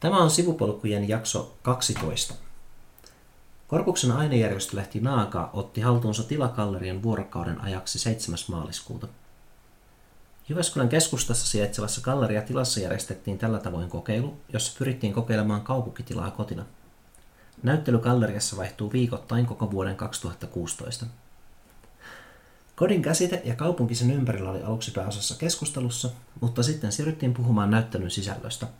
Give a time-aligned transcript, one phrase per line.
[0.00, 2.34] Tämä on sivupolkujen jakso 12.
[3.68, 8.38] Korpuksen ainejärjestölehti Naaka otti haltuunsa tilakallerian vuorokauden ajaksi 7.
[8.48, 9.08] maaliskuuta.
[10.48, 16.64] Jyväskylän keskustassa sijaitsevassa galleriatilassa järjestettiin tällä tavoin kokeilu, jossa pyrittiin kokeilemaan kaupunkitilaa kotina.
[17.62, 21.06] Näyttely galleriassa vaihtuu viikoittain koko vuoden 2016.
[22.76, 26.10] Kodin käsite ja kaupunki sen ympärillä oli aluksi pääosassa keskustelussa,
[26.40, 28.66] mutta sitten siirryttiin puhumaan näyttelyn sisällöstä–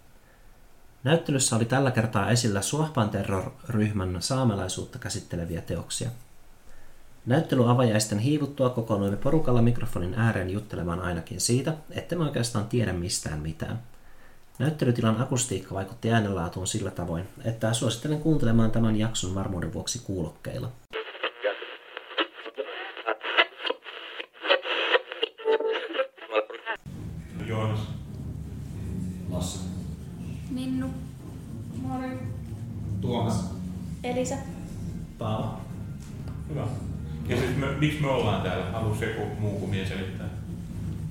[1.05, 6.11] Näyttelyssä oli tällä kertaa esillä Suohpan terror-ryhmän saamelaisuutta käsitteleviä teoksia.
[7.27, 13.83] Näyttelyavajaisten hiivuttua kokoonnuimme porukalla mikrofonin ääreen juttelemaan ainakin siitä, että me oikeastaan tiedä mistään mitään.
[14.59, 20.73] Näyttelytilan akustiikka vaikutti äänenlaatuun sillä tavoin, että suosittelen kuuntelemaan tämän jakson varmuuden vuoksi kuulokkeilla.
[39.01, 40.29] Haluaisi joku muu kuin mies selittää?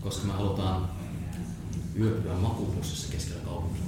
[0.01, 0.89] Koska me halutaan
[1.99, 3.83] yöpyä makuupussissa keskellä kaupunkia.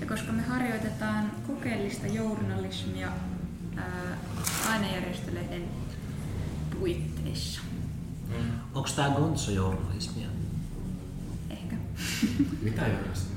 [0.00, 3.08] Ja koska me harjoitetaan kokeellista journalismia
[3.76, 4.18] ää,
[4.70, 5.64] ainejärjestölehden
[6.78, 7.60] puitteissa.
[8.74, 10.28] Onko tämä gonzo-journalismia?
[11.50, 11.76] Ehkä.
[12.62, 13.36] Mitä journalismia?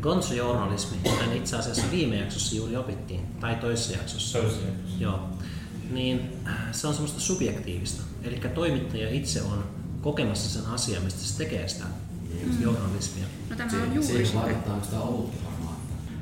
[0.00, 4.38] Gonzo-journalismi, kuten itse asiassa viime jaksossa juuri opittiin, tai toisessa jaksossa.
[4.38, 4.66] Toisessa
[4.98, 5.33] Joo.
[5.90, 6.30] Niin
[6.72, 8.02] se on semmoista subjektiivista.
[8.22, 9.64] Eli toimittaja itse on
[10.02, 11.84] kokemassa sen asian, mistä se tekee sitä
[12.60, 13.26] journalismia.
[13.50, 15.76] No tämä on juuri siihen vaikuttaa sitä olutta varmaan.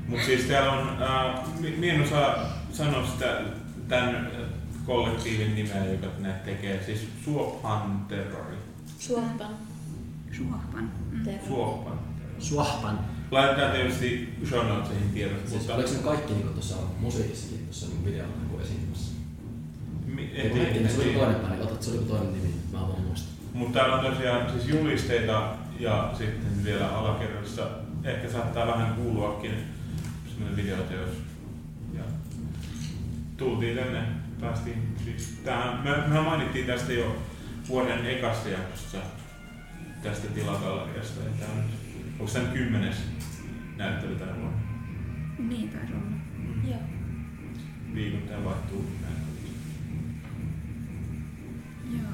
[0.08, 3.40] Mutta siis täällä on, äh, mi- en osaa sanoa sitä
[3.88, 4.48] tämän äh,
[4.86, 8.56] kollektiivin nimeä, joka näitä tekee, siis Suophan terrori.
[8.98, 9.56] Suoppan.
[10.36, 10.90] Suohpan.
[11.10, 11.24] Mm.
[11.24, 11.46] Terve.
[11.48, 11.98] Suophan.
[12.38, 12.98] Suohpan.
[13.30, 18.04] Laitetaan tietysti show notesihin tiedot, Siis mutta oliko ne kaikki niin tuossa musiikissakin tuossa niin
[18.04, 18.36] videolla
[20.34, 23.32] Ei, se oli en toinen päin, otat, se oli toinen nimi, mä voin muistaa.
[23.52, 27.66] Mutta täällä on tosiaan siis julisteita ja sitten vielä alakerrassa
[28.04, 29.54] ehkä saattaa vähän kuuluakin
[30.28, 31.10] semmoinen videoteos.
[31.94, 32.02] Ja
[33.36, 34.02] tultiin tänne,
[34.40, 37.16] päästiin siis tähän, me, mehän mainittiin tästä jo
[37.68, 38.98] vuoden ekassa jaksossa
[40.02, 41.20] tästä tilagalleriasta.
[41.20, 41.64] Ja tää on
[42.20, 42.96] onko tämä kymmenes
[43.76, 44.58] näyttely tänä vuonna?
[45.38, 46.16] Niin taisi olla.
[46.68, 46.80] Joo.
[47.94, 49.21] Viikoittain vaihtuu näyttely.
[51.92, 52.12] Joo.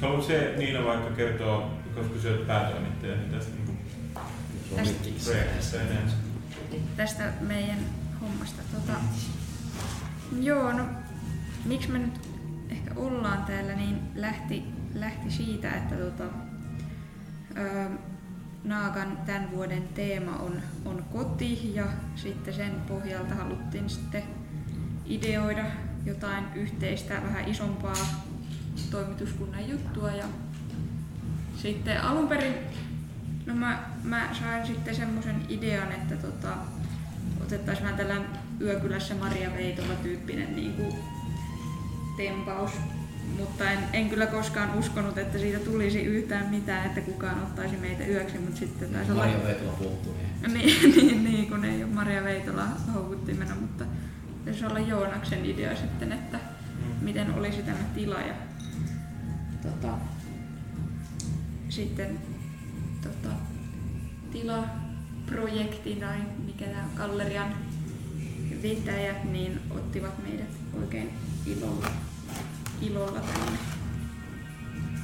[0.00, 3.72] Haluatko se Niina vaikka kertoa, koska sä oot päätoimittaja, niin tästä niinku
[5.24, 6.12] projektista enemmän?
[6.96, 7.78] Tästä meidän
[8.20, 8.62] hommasta.
[8.74, 8.98] Tota,
[10.40, 10.84] joo, no
[11.64, 12.20] miksi me nyt
[12.70, 14.62] ehkä ollaan täällä, niin lähti,
[14.94, 16.24] lähti siitä, että tota,
[17.58, 17.88] ö,
[18.64, 21.84] Naakan tämän vuoden teema on, on koti ja
[22.16, 24.22] sitten sen pohjalta haluttiin sitten
[25.06, 25.64] ideoida
[26.04, 28.25] jotain yhteistä, vähän isompaa
[28.90, 30.24] toimituskunnan juttua ja
[31.56, 32.54] sitten alun perin
[33.46, 36.48] No mä, mä sain sitten semmoisen idean, että tota,
[37.42, 38.28] otettaisiin vähän tällainen
[38.60, 40.94] Yökylässä Maria Veitola tyyppinen niin kuin
[42.16, 42.70] tempaus.
[43.38, 48.06] Mutta en, en, kyllä koskaan uskonut, että siitä tulisi yhtään mitään, että kukaan ottaisi meitä
[48.06, 49.22] yöksi, mutta sitten taisi olla...
[49.22, 53.84] Maria Veitola puuttuu, niin Niin, niin, niin, kun ei ole Maria Veitola houkuttimena, mutta
[54.44, 56.38] taisi olla Joonaksen idea sitten, että
[57.00, 58.34] miten olisi tämä tila ja
[59.66, 59.98] tota,
[61.68, 62.18] sitten
[63.02, 63.34] tota,
[64.32, 67.54] tilaprojekti tai mikä tämä gallerian
[68.62, 70.50] vetäjät, niin ottivat meidät
[70.80, 71.10] oikein
[71.46, 71.90] ilolla,
[72.80, 73.58] ilolla tänne.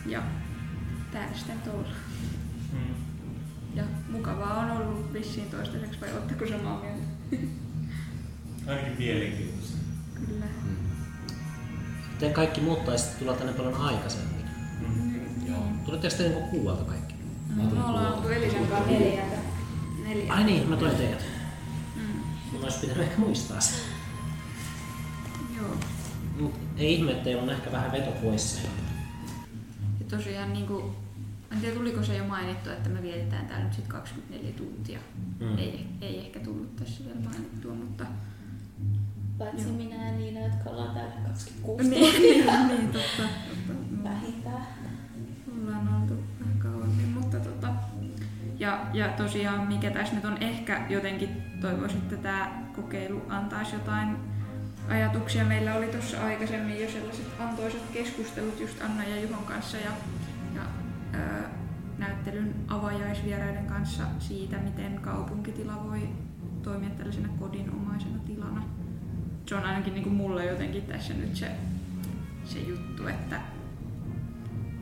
[0.06, 0.22] Ja
[1.12, 1.94] täällä sitten ollaan.
[2.72, 2.94] Mm.
[3.74, 7.02] Ja mukavaa on ollut vissiin toistaiseksi, vai ootteko samaa mieltä?
[8.66, 9.76] Ainakin mielenkiintoista.
[10.14, 10.44] Kyllä.
[10.44, 10.76] mm.
[12.18, 14.31] Te kaikki muut taisitte tulla tänne paljon aikaisemmin.
[15.42, 15.48] Mm.
[15.48, 15.62] Joo.
[15.84, 17.14] Tulitteko te niinku kuuelta kaikki?
[17.48, 19.36] Mä tulin Me ollaan oltu Elisan kanssa neljältä.
[20.04, 20.32] Neljä.
[20.32, 21.24] Ai niin, mä toin teidät.
[21.96, 22.02] Mm.
[22.52, 23.74] Mun olisi pitänyt ehkä muistaa se.
[25.56, 25.76] Joo.
[26.40, 28.60] Mut ei ihme, että on ehkä vähän veto poissa.
[30.00, 30.84] Ja tosiaan niin kuin,
[31.52, 34.98] en tiedä tuliko se jo mainittu, että me vietetään täällä nyt sit 24 tuntia.
[35.40, 35.58] Mm.
[35.58, 38.04] Ei, ei ehkä tullut tässä vielä mainittua, mutta
[39.38, 39.76] Paitsi Joo.
[39.76, 42.66] minä ja Niina, jotka ollaan täällä 26 niin, tuntia.
[42.66, 43.22] niin, niin totta.
[44.04, 44.66] Vähintään.
[45.82, 47.68] Ollaan oltu vähän kauemmin, mutta tota,
[48.58, 51.28] ja, ja tosiaan mikä tässä nyt on ehkä jotenkin
[51.60, 54.16] toivoisin, että tämä kokeilu antaisi jotain
[54.88, 55.44] ajatuksia.
[55.44, 59.90] Meillä oli tuossa aikaisemmin jo sellaiset antoisat keskustelut just Anna ja Juhon kanssa ja,
[60.54, 60.62] ja
[61.12, 61.50] ää,
[61.98, 66.08] näyttelyn avajaisvieraiden kanssa siitä, miten kaupunkitila voi
[66.62, 68.64] toimia tällaisena kodinomaisena tilana.
[69.46, 71.50] Se on ainakin niin kuin mulle jotenkin tässä nyt se,
[72.44, 73.40] se juttu, että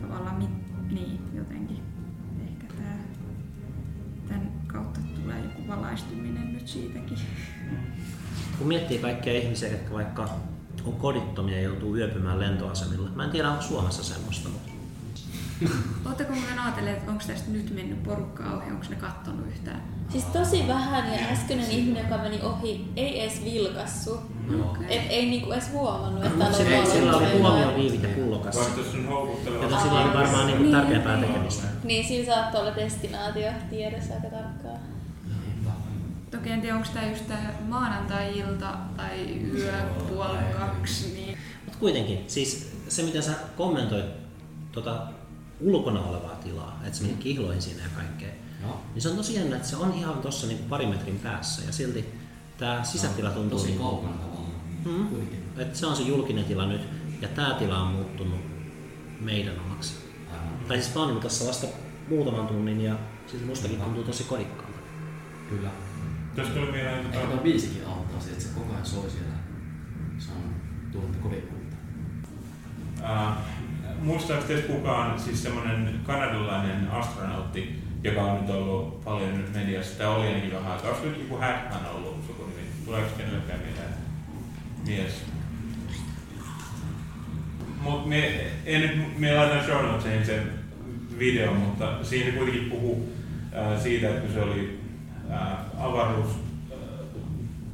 [0.00, 0.50] tavallaan mit,
[0.90, 1.82] niin jotenkin
[2.48, 2.98] ehkä tää,
[4.28, 7.18] tämän kautta tulee joku valaistuminen nyt siitäkin.
[8.58, 10.28] Kun miettii kaikkia ihmisiä, jotka vaikka
[10.84, 13.10] on kodittomia ja joutuu yöpymään lentoasemilla.
[13.14, 14.69] Mä en tiedä, onko Suomessa semmoista, mutta
[16.06, 19.82] Oletteko muuten ajatelleet, että onko tästä nyt mennyt porukka ohi, onko ne kattonut yhtään?
[20.08, 24.20] Siis tosi vähän ja äskeinen ihminen, joka meni ohi, ei edes vilkassu.
[24.70, 24.96] Okei.
[24.98, 27.40] Et ei niinku edes huomannut, että täällä sillä, on sillä oli valot.
[27.40, 28.60] huomio viivit ja pullokassa.
[28.60, 30.72] Joten sillä oli varmaan niin Niin.
[30.72, 31.66] tärkeämpää tekemistä.
[31.84, 34.78] Niin, sillä saattoi olla destinaatio tiedossa aika tarkkaan.
[36.30, 39.72] Toki en tiedä, onko tämä just tää maanantai-ilta tai yö
[40.08, 44.04] puoli kaksi, niin Mutta kuitenkin, siis se miten sä kommentoit
[44.72, 45.02] tota
[45.60, 48.28] ulkona olevaa tilaa, että se meni kihloihin siinä ja kaikkea,
[48.62, 48.80] Joo.
[48.94, 51.72] niin se on tosi jännä, että se on ihan tuossa niin pari metrin päässä ja
[51.72, 52.04] silti
[52.58, 54.50] tämä sisätila tuntuu Tosi niin kuin- kaukana tavallaan.
[54.84, 55.06] Mm.
[55.58, 56.80] Että se on se julkinen tila nyt
[57.20, 58.40] ja tämä tila on muuttunut
[59.20, 59.94] meidän omaksi.
[60.32, 60.66] Aivan.
[60.68, 61.66] Tai siis oon ollut tässä vasta
[62.08, 62.96] muutaman tunnin ja
[63.26, 64.78] siis mustakin tuntuu tosi kodikkaalta.
[65.48, 65.70] Kyllä.
[66.34, 69.34] Tuosta tuli mieleen, Ehkä tota, tuo biisikin auttaa siitä, että se koko ajan soi siellä.
[70.18, 70.54] Se on
[70.92, 71.76] tunnetta kodikkuutta.
[73.02, 73.36] Äh,
[74.00, 80.06] muistaako teistä kukaan siis semmoinen kanadalainen astronautti, joka on nyt ollut paljon nyt mediassa, tai
[80.06, 80.90] oli ainakin vähän aikaa.
[80.90, 82.60] Olisiko joku Hackman ollut sukunimi?
[82.84, 83.94] Tuleeko kenellekään mieleen
[84.86, 85.24] mies?
[87.82, 90.52] Mut me, en nyt, me laitan show notesiin sen
[91.18, 93.12] videon, mutta siinä kuitenkin puhuu
[93.56, 94.80] äh, siitä, että se oli
[95.30, 96.28] äh, avaruus,
[96.72, 96.78] äh,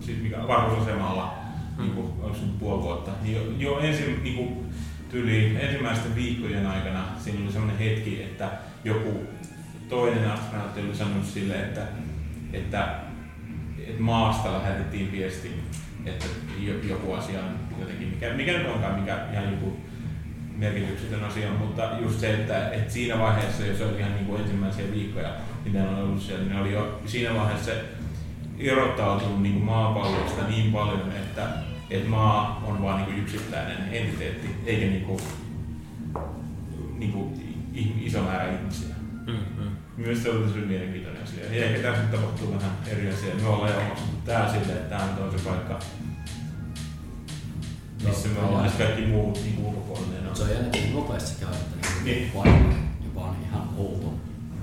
[0.00, 1.46] siis mikä, avaruusasemalla,
[1.78, 1.82] Mm.
[1.82, 4.66] niin kuin, onko se nyt puoli vuotta, niin jo, jo ensin, niin kuin,
[5.16, 8.50] tyli ensimmäisten viikkojen aikana siinä oli sellainen hetki, että
[8.84, 9.26] joku
[9.88, 11.80] toinen astronautti oli sanonut sille, että,
[12.52, 12.94] että,
[13.86, 15.54] että maasta lähetettiin viesti,
[16.06, 16.26] että
[16.58, 19.76] jo- joku asia on jotenkin, mikä, mikä nyt onkaan, mikä ihan joku
[20.56, 24.92] merkityksetön asia, mutta just se, että, että siinä vaiheessa, jos oli ihan niin kuin ensimmäisiä
[24.92, 25.30] viikkoja,
[25.64, 27.72] mitä ne on ollut siellä, niin oli jo siinä vaiheessa
[28.58, 31.48] irrottautunut niin maapallosta niin paljon, että,
[31.90, 35.20] että maa on vain niin kuin yksittäinen entiteetti, eikä niin kuin,
[36.98, 37.56] niin kuin
[38.00, 38.94] iso määrä ihmisiä.
[39.26, 39.70] Mm-hmm.
[39.96, 41.44] Myös se oli tosi mielenkiintoinen asia.
[41.44, 43.34] Ja ehkä tässä tapahtuu vähän eri asia.
[43.34, 45.78] Me ollaan jo omaksunut tää silleen, että tää nyt on se paikka,
[48.04, 50.36] missä me ollaan, ja kaikki muut niin ulkopuolinen on.
[50.36, 52.30] Se on jännäkin nopeasti se käy, että niin Niin.
[52.30, 52.74] paikka
[53.04, 54.14] jopa on ihan outo.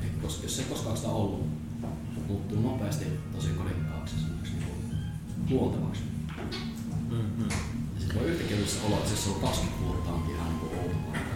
[0.04, 1.46] Ei kos- Jos ei koskaan sitä ollut,
[2.28, 3.06] muuttuu nopeasti
[3.36, 6.02] tosi kodikkaaksi semmoiseksi niin luontevaksi.
[7.14, 7.50] Mm-hmm.
[7.50, 10.96] Ja sitten voi yhtäkkiä olla, että jos se on 20 vuotta onkin ihan niin outo
[11.12, 11.36] paikka.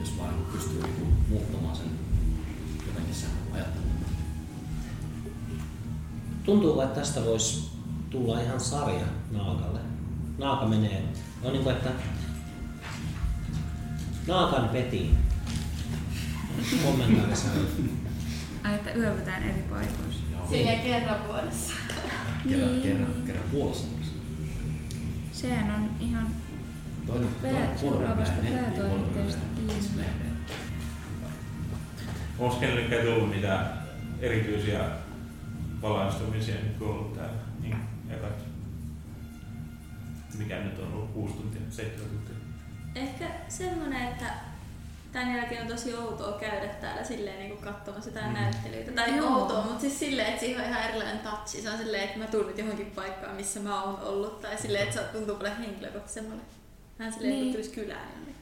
[0.00, 1.86] Jos vaan pystyy niin muuttamaan sen
[2.86, 3.88] jotenkin sen ajattelun.
[6.44, 7.70] Tuntuu, että tästä voisi
[8.10, 9.80] tulla ihan sarja naakalle.
[10.38, 11.02] Naaka menee,
[11.42, 11.90] on niin kuin, että
[14.26, 15.18] naakan petiin.
[16.84, 17.48] Kommentaarissa.
[18.64, 20.20] ai, että yövytään eri paikoissa.
[20.50, 21.72] Silleen kerran vuodessa.
[22.48, 22.82] Kerran, Niin.
[22.82, 24.03] kerran, kerran puolessa vuodessa.
[25.44, 26.26] Sehän on ihan
[27.76, 30.34] seuraavasta päätoimitteesta menee kiinni.
[32.38, 33.82] Onko kenellekään tullut mitään
[34.20, 34.80] erityisiä
[35.82, 37.76] valaistumisia nyt kun on ollut täällä niin
[38.10, 38.44] ekat?
[40.38, 42.34] Mikä nyt on ollut 6 tuntia, 7 tuntia?
[42.94, 44.34] Ehkä semmonen, että
[45.14, 48.32] tän jälkeen on tosi outoa käydä täällä silleen niin katsomassa jotain Mm.
[48.34, 48.92] näyttelyitä.
[48.92, 49.28] Tai Joo.
[49.34, 51.62] outoa, mutta siis silleen, että siihen on ihan erilainen touchi.
[51.62, 54.40] Se on silleen, että mä tuun nyt johonkin paikkaan, missä mä oon ollut.
[54.40, 56.42] Tai silleen, että se tuntuu paljon henkilökohtaisemmalle.
[56.98, 57.42] Vähän silleen, Niin.
[57.42, 57.52] niin.
[57.52, 58.34] tulisi kylään jonnekin.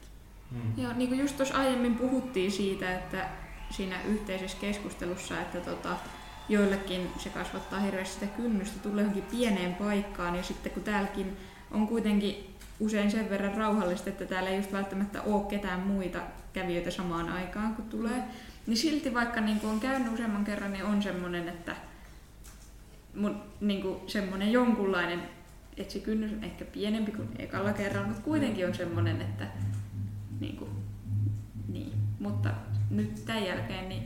[0.51, 0.83] Hmm.
[0.83, 3.29] Joo, niin kuin just tuossa aiemmin puhuttiin siitä, että
[3.69, 5.89] siinä yhteisessä keskustelussa, että tota,
[6.49, 11.37] joillekin se kasvattaa hirveästi sitä kynnystä tulla johonkin pieneen paikkaan ja sitten kun täälläkin
[11.73, 16.19] on kuitenkin usein sen verran rauhallista, että täällä ei just välttämättä ole ketään muita
[16.53, 18.23] kävijöitä samaan aikaan kun tulee,
[18.67, 21.75] niin silti vaikka niin on käynyt useamman kerran, niin on semmoinen, että
[23.15, 25.19] mun, niin kuin semmoinen jonkunlainen,
[25.77, 29.47] että se kynnys on ehkä pienempi kuin ekalla kerralla, mutta kuitenkin on semmoinen, että
[30.39, 30.69] niin kuin,
[31.67, 31.93] niin.
[32.19, 32.49] Mutta
[32.89, 34.03] nyt tämän jälkeen niin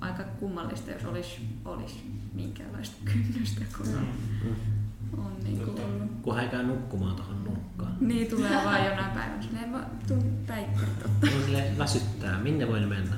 [0.00, 4.08] aika kummallista, jos olisi, olisi minkäänlaista kynnystä, kun on,
[5.18, 6.10] on niin kuin ollut.
[6.22, 7.96] Kun hän käy nukkumaan tuohon nurkkaan.
[8.00, 9.42] Niin tulee vaan jonain päivänä.
[9.42, 11.30] Silleen mä tuun päikkärit ottaa.
[11.36, 13.16] On silleen väsyttää, minne voin mennä?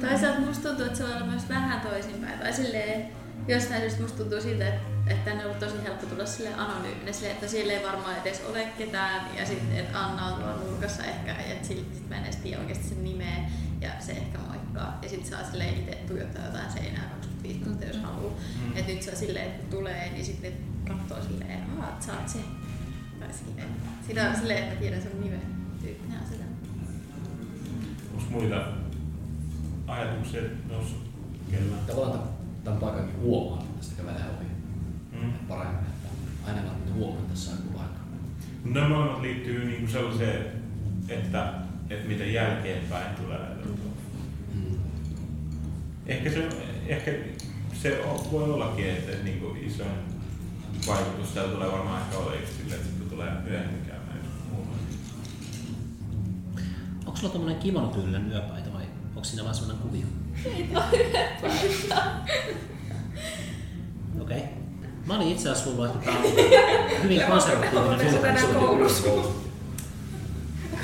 [0.00, 2.38] Toisaalta musta tuntuu, että se voi olla myös vähän toisinpäin.
[2.38, 3.08] Tai silleen,
[3.48, 7.14] jostain syystä musta tuntuu siltä, että, että tänne on ollut tosi helppo tulla sille anonyyminen,
[7.14, 11.04] sille, että siellä ei varmaan edes ole ketään ja sitten että Anna on tuolla nurkassa
[11.04, 13.36] ehkä ja sitten sit mä en edes tiedä oikeasti sen nimeä
[13.80, 17.10] ja se ehkä moikkaa ja sitten saa silleen itse tuijottaa jotain seinää
[17.42, 18.32] 25 tuntia jos haluaa.
[18.66, 18.76] Mm.
[18.76, 20.52] Et nyt se on silleen, että kun tulee, niin sitten
[20.88, 22.38] katsoo silleen, että aah, sä oot se.
[23.20, 23.68] Tai silleen.
[24.06, 25.40] Sitä on silleen, että mä tiedän sun nimen.
[25.82, 26.44] Tyyppinen on sitä.
[28.16, 28.64] Onko muita
[29.86, 31.10] ajatuksia noussut
[31.50, 31.86] kellään?
[31.86, 32.28] Tavallaan
[32.64, 34.46] tämän- paikankin huomaa, kun tästä kävelee ohi.
[35.12, 35.28] Mm.
[35.30, 36.08] Et paremmin, että
[36.46, 36.60] aina
[36.94, 38.00] huomaa, että tässä on joku paikka.
[38.64, 40.46] Nämä molemmat liittyy niinku sellaiseen,
[41.08, 41.52] että,
[41.90, 43.38] että miten jälkeenpäin tulee.
[43.38, 43.89] Mm.
[46.06, 46.48] Ehkä se,
[46.86, 47.12] ehkä
[47.82, 49.90] se on- voi ollakin, että niinku isoin
[50.86, 54.18] vaikutus täällä tulee varmaan ehkä just sille, että sitten tulee myöhemmin käymään
[54.50, 54.76] muualla.
[57.06, 60.06] Onko sulla tommonen kimonotyylinen yöpaita vai onko siinä vaan semmonen kuvio?
[64.20, 64.36] Okei.
[64.38, 64.48] Okay.
[65.06, 66.22] Mä olin itse asiassa luullut, että tää on
[67.02, 69.10] hyvin konservatiivinen koulussa?
[69.10, 69.32] Onko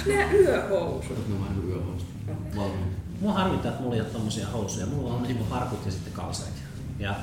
[0.07, 1.29] nää yöhousut?
[1.29, 2.09] Ne on vähän niin yöhousut.
[2.57, 2.96] Valmiit.
[3.21, 4.87] Mua harmittaa, että mulla ei ole tommosia housuja.
[4.87, 6.63] Mulla on niinku farkut ja sitten kalsarit.
[6.99, 7.15] Ja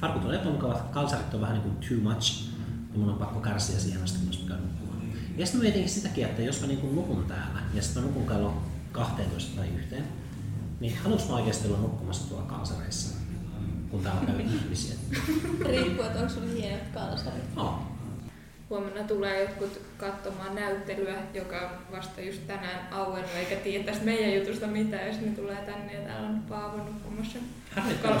[0.00, 2.48] farkut on epämukavat, kalsarit on vähän niinku too much.
[2.92, 5.02] Ja mun on pakko kärsiä siihen asti, kun mä nukkumaan.
[5.36, 8.26] Ja sitten mä mietinkin sitäkin, että jos mä niinku nukun täällä ja sitten mä nukun
[8.26, 10.04] kello 12 tai yhteen,
[10.80, 13.16] niin haluanko mä oikeasti olla nukkumassa tuolla kalsareissa,
[13.90, 14.94] kun täällä käy ihmisiä?
[15.66, 17.54] Riippuu, että onko sulla hienot kalsarit.
[17.56, 17.82] No,
[18.70, 24.34] Huomenna tulee jotkut katsomaan näyttelyä, joka on vasta just tänään auennut, eikä tiedä tästä meidän
[24.34, 27.38] jutusta mitään, jos ne tulee tänne ja täällä on Paavo nukkumassa.
[27.70, 28.20] harmittaa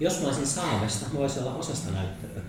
[0.00, 2.42] jos mä olisin saamesta, mä voisin olla osasta näyttelyä.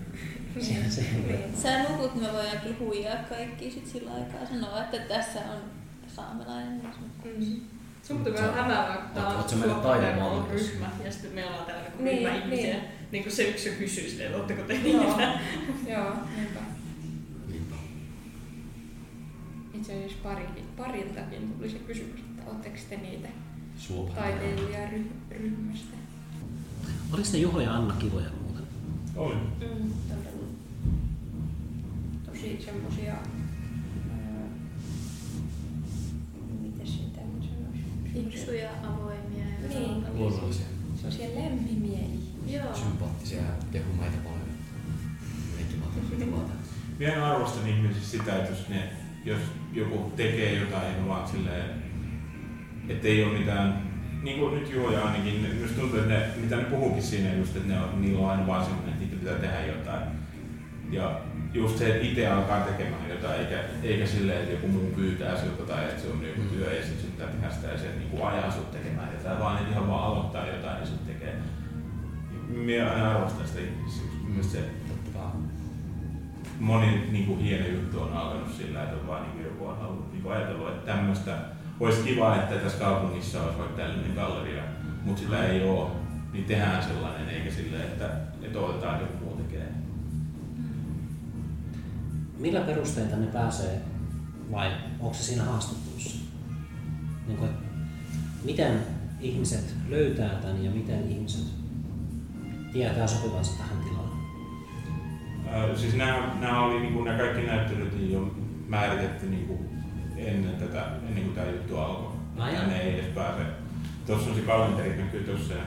[0.60, 1.62] Sehän se on.
[1.62, 4.46] Sä nukut, niin me voidaan kyllä huijaa kaikki sit sillä aikaa.
[4.46, 5.58] Sanoa, että tässä on
[6.16, 6.82] saamelainen.
[7.24, 7.73] jos
[8.04, 8.08] Mm.
[8.16, 9.38] Sun tulee vähän hämäävää, kun tää Oot- on
[10.32, 10.70] on tässä?
[10.72, 12.72] ryhmä ja sitten meillä on täällä niinku Niin, ryhmä ihmisiä.
[12.74, 12.84] niin.
[13.12, 15.02] Niin kuin se yksi kysyy silleen, että ootteko te Joo.
[15.16, 15.38] niitä?
[15.88, 16.60] Joo, niinpä.
[17.50, 17.74] Niinpä.
[19.74, 20.44] Itse asiassa pari,
[20.76, 23.28] pariltakin tuli se kysymys, että ootteko te niitä
[23.78, 24.14] Suopa.
[24.14, 25.96] taiteilijaryhmästä?
[27.12, 28.64] Oliko ne Juho ja Anna kivoja muuten?
[29.16, 29.34] Oli.
[29.34, 30.46] Mm, todella.
[32.26, 33.14] Tosi semmosia...
[38.14, 40.04] Fiksuja, avoimia ja Niin.
[40.14, 40.66] Luonnollisia.
[41.34, 42.62] Lempimiä ihmisiä.
[42.62, 42.74] Joo.
[42.74, 44.40] Sympaattisia ja kehu meitä paljon.
[46.10, 46.50] Mekin vaan
[46.98, 48.82] Vielä arvostan ihmisissä sitä, että jos, ne,
[49.24, 49.38] jos
[49.72, 51.70] joku tekee jotain ja vaan silleen,
[52.88, 53.90] että ei ole mitään,
[54.22, 57.56] niin kuin nyt Juho ja ne- minusta tuntuu, että ne, mitä ne puhuukin siinä just,
[57.56, 60.02] että ne on, niillä on aina vaan semmoinen, että niitä pitää tehdä jotain.
[60.90, 61.20] Ja
[61.54, 65.62] just se, että itse alkaa tekemään jotain, eikä, eikä silleen, että joku muu pyytää siltä
[65.62, 68.22] tai että se on joku työ ja sitten pitää tehdä sitä ja se niin kuin
[68.22, 71.34] ajaa sut tekemään jotain, vaan että ihan vaan aloittaa jotain ja sitten tekee.
[72.48, 73.60] Minä aina arvostan sitä
[75.14, 75.30] kai.
[76.60, 79.78] moni niin kuin, hieno juttu on alkanut sillä, että on vaan niin kuin, joku on
[79.78, 81.38] halunnut niin kuin, ajatellut, että tämmöistä
[81.80, 84.62] olisi kiva, että tässä kaupungissa olisi vaikka tällainen galleria,
[85.04, 85.90] mutta sitä ei ole,
[86.32, 88.10] niin tehdään sellainen, eikä sille, että,
[88.42, 89.33] että odotetaan, että joku
[92.44, 93.80] Millä perusteita ne pääsee
[94.52, 96.18] vai onko se siinä haastattelussa?
[97.26, 97.50] Niin kuin,
[98.44, 98.80] miten
[99.20, 101.44] ihmiset löytää tämän ja miten ihmiset
[102.72, 104.10] tietää sopivansa tähän tilaan?
[105.48, 108.34] Ää, siis nämä, nämä, oli, niin kuin, nämä kaikki näyttelyt niin jo
[108.68, 109.58] määritetty niin kuin
[110.16, 112.12] ennen, tätä, ennen kuin tämä juttu alkoi.
[112.38, 113.42] Ai ne ei edes pääse.
[114.06, 115.62] Tuossa on se kalenteri, näkyy tuossa ja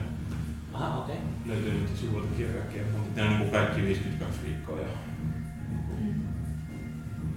[0.72, 1.14] Aha, okei.
[1.14, 1.26] Okay.
[1.46, 4.80] löytyy nyt sivuilta kirjakin, mutta nämä on niin kuin kaikki 52 viikkoa.
[4.80, 4.88] Ja,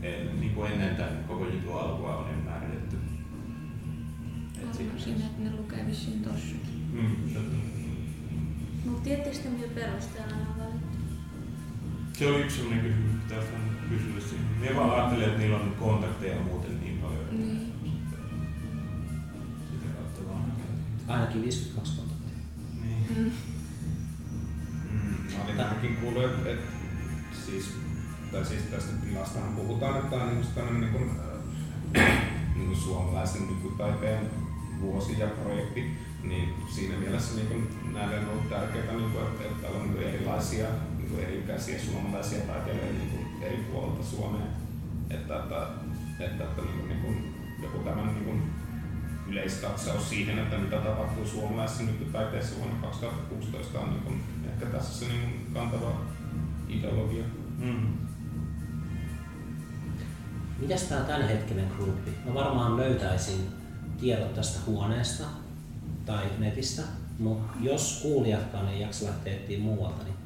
[0.02, 2.98] en, niin kuin ennen tämän koko jutun alkua on jo määritetty.
[4.62, 6.90] Et että ne lukee vissiin tossakin?
[6.94, 7.72] Mm, totta.
[8.86, 10.98] Mutta tiedättekö te, millä perusteella ne on valittu?
[12.14, 14.46] Se oli yksi sellainen kysymys, mitä on kysyä siihen.
[14.60, 17.26] Minä vaan ajattelin, että niillä on kontakteja muuten niin paljon.
[17.32, 17.74] Niin.
[19.72, 20.54] Sitä kautta vaan.
[21.08, 22.11] Ainakin 52 kontaktia.
[28.32, 31.12] Tai siis tästä tilastahan puhutaan, että tämä on niin tämmöinen niin kuin,
[31.98, 32.22] äh,
[32.56, 34.30] niin kuin suomalaisen nykytaiteen
[34.82, 39.44] vuosi ja projekti, niin siinä mielessä niin kuin, näille on ollut tärkeää, niin kuin, että,
[39.44, 44.48] että on niin erilaisia niin kuin eri-ikäisiä suomalaisia taiteilijoita niin kuin eri puolilta Suomea.
[45.10, 45.68] Että, että,
[46.20, 48.44] että, että niin kuin, niin kuin, joku tämmöinen niin kuin,
[49.28, 54.24] yleiskatsaus siihen, että mitä tapahtuu suomalaisessa nykytaiteessa vuonna 2016 on niin kuin,
[54.54, 56.02] ehkä tässä se niin kuin kantava
[56.70, 57.24] ideologia.
[57.58, 58.11] Mm.
[60.62, 62.12] Mitäs tämä tämänhetkinen gruppi?
[62.26, 63.50] Mä varmaan löytäisin
[64.00, 65.24] tiedot tästä huoneesta
[66.06, 66.82] tai netistä,
[67.20, 70.22] mutta jos kuulijatkaan ei jaksa lähteä etsiä muualta, niin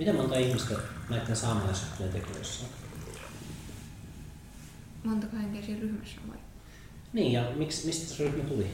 [0.00, 0.74] Miten monta ihmistä
[1.10, 2.70] näiden saamelaisjuttujen tekijöissä on?
[5.04, 6.36] Montako henkeä siinä ryhmässä vai?
[7.12, 8.66] Niin, ja miksi, mistä se ryhmä tuli?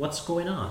[0.00, 0.70] What's going on?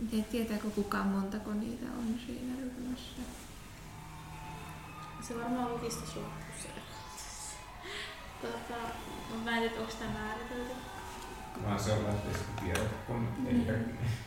[0.00, 3.22] Miten tietääkö kukaan montako niitä on siinä ryhmässä?
[5.28, 6.77] Se varmaan lukista suhtussa.
[8.42, 8.80] Tota,
[9.30, 10.72] mutta mä en tiedä, onko tämä määritelty.
[11.64, 13.60] Vaan se on lähteessä tiedä, kun Niin.
[13.60, 13.72] ehkä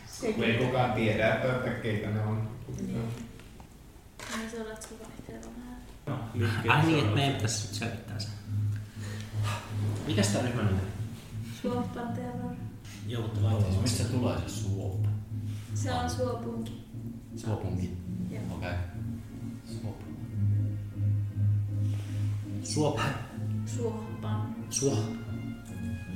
[0.06, 0.34] Sekin.
[0.34, 2.48] kun ei kukaan tiedä, että, että keitä ne on.
[2.76, 3.08] Niin.
[4.50, 5.76] Se ole, että se vaihtelee vähän.
[6.06, 6.18] No,
[6.72, 7.14] Ai niin, että on.
[7.14, 8.28] meidän pitäisi nyt selvittää se.
[10.06, 10.80] Mikäs tämä ryhmän nimi?
[11.62, 12.52] Suoppan terror.
[13.06, 15.04] Joudutte vaan Siis mistä tulee se suop?
[15.74, 16.84] Se on suopunki.
[17.36, 17.96] Suopunki.
[18.30, 18.42] Joo.
[18.54, 18.70] Okei.
[18.70, 19.80] Okay.
[19.80, 19.96] Suop.
[22.62, 23.00] Suop.
[23.76, 24.54] Suoppan.
[24.70, 24.98] Suo.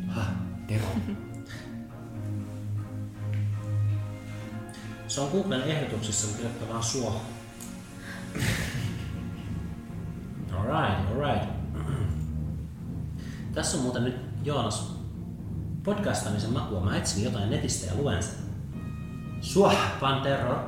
[0.09, 0.23] Ha.
[0.67, 0.87] Tero.
[5.09, 7.23] Se on Googlen ehdotuksissa, mutta kirjoittaa vaan suo.
[10.53, 11.49] Alright, alright.
[13.55, 14.97] Tässä on muuten nyt Joonas
[15.83, 16.81] podcastamisen makua.
[16.81, 18.35] Mä etsin jotain netistä ja luen sen.
[19.41, 19.73] Suo
[20.23, 20.59] Terror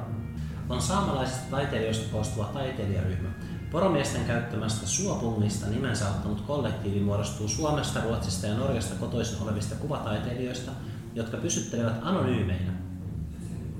[0.68, 3.28] on saamalaisista taiteilijoista koostuva taiteilijaryhmä.
[3.70, 10.70] Poromiesten käyttämästä suopungista nimensä ottanut kollektiivi muodostuu Suomesta, Ruotsista ja Norjasta kotoisin olevista kuvataiteilijoista,
[11.14, 12.72] jotka pysyttelevät anonyymeinä.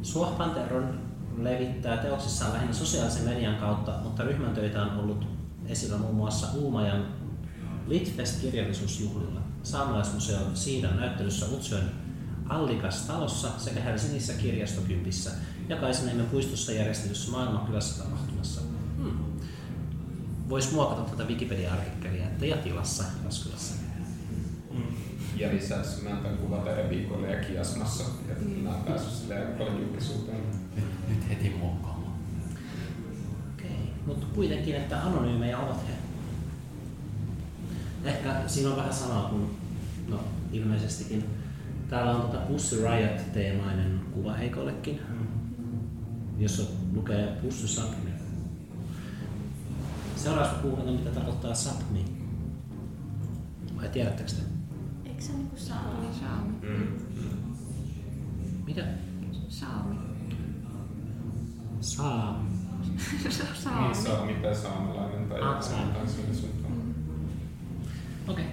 [0.02, 1.00] Suohpanteron
[1.38, 5.26] levittää teoksissaan lähinnä sosiaalisen median kautta, mutta ryhmän töitä on ollut
[5.66, 7.06] esillä muun muassa Uumajan
[7.86, 11.90] Litfest-kirjallisuusjuhlilla, Saamelaismuseo Siidan näyttelyssä Utsjoen
[12.48, 15.30] Allikas talossa sekä Helsingissä kirjastokympissä
[15.68, 18.77] ja Kaisaniemen puistossa järjestetyssä maailmankylässä tapahtumassa.
[20.48, 23.74] Voisi muokata tätä Wikipedia-artikkelia, että ja tilassa Jyväskylässä.
[25.36, 28.04] Ja lisäksi mä tämän kuvateiden viikolla ja kiasmassa.
[28.28, 30.40] Ja mä oon päässyt silleen paljon julkisuuteen.
[30.76, 32.12] Nyt, nyt heti muokkaamaan.
[33.54, 35.92] Okei, mutta kuitenkin, että anonyymejä ovat he.
[38.08, 39.50] Ehkä siinä on vähän samaa kuin,
[40.08, 40.20] no
[40.52, 41.24] ilmeisestikin,
[41.90, 45.00] täällä on tota Pussy Riot-teemainen kuva Heikollekin,
[46.38, 46.62] jossa
[46.94, 48.07] lukee Pussy Sapmi.
[50.18, 52.04] Seuraavaksi puhutaan, mitä tarkoittaa Sapmi.
[53.76, 54.42] Vai tiedättekö te?
[55.08, 55.94] Eikö se niinku saa?
[55.98, 56.52] Oli saami.
[56.62, 56.86] Mm.
[58.66, 58.84] Mitä?
[59.48, 59.96] Saami.
[61.80, 62.44] Saa.
[63.62, 63.86] saami.
[63.86, 66.72] Niin saa mitä saamelainen tai Ah, siinä suuntaan.
[68.28, 68.46] Okei,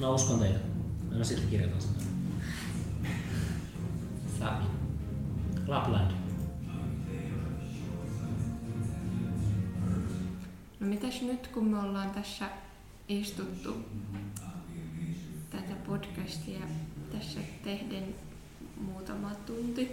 [0.00, 0.58] mä uskon teitä.
[1.18, 1.90] Mä sitten kirjoitan sen.
[4.38, 4.66] Sapmi.
[5.66, 6.21] Lapland.
[10.82, 12.48] No mitäs nyt kun me ollaan tässä
[13.08, 13.76] istuttu
[15.50, 16.60] tätä podcastia
[17.12, 18.14] tässä tehden
[18.80, 19.90] muutama tunti.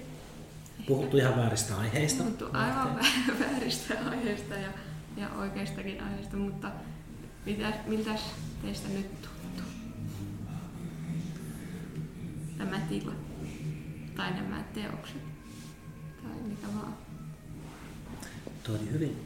[0.87, 2.23] Puhuttu ihan vääristä aiheista.
[2.23, 4.69] Puhuttu aivan vä- vääristä aiheista ja,
[5.17, 6.71] ja oikeistakin aiheista, mutta
[7.45, 8.21] mitä, miltäs
[8.61, 9.71] teistä nyt tuntuu?
[12.57, 13.13] Tämä tila
[14.15, 15.21] tai nämä teokset
[16.23, 16.97] tai mikä vaan.
[18.63, 19.25] Tuo oli hyvin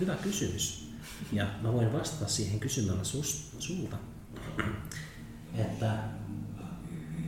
[0.00, 0.87] hyvä kysymys.
[1.32, 3.96] Ja mä voin vastata siihen kysymällä sus, sulta,
[5.54, 5.94] että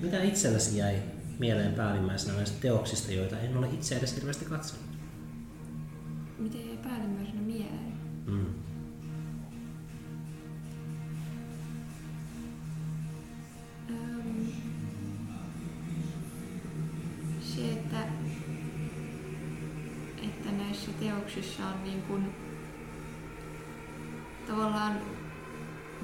[0.01, 1.03] mitä itsellesi jäi
[1.39, 4.87] mieleen päällimmäisenä näistä teoksista, joita en ole itse edes hirveästi katsonut?
[6.39, 7.93] Miten jäi päällimmäisenä mieleen?
[8.27, 8.47] Mm.
[17.41, 18.03] Se, että,
[20.23, 22.50] että näissä teoksissa on niin kuin
[24.51, 24.93] tavallaan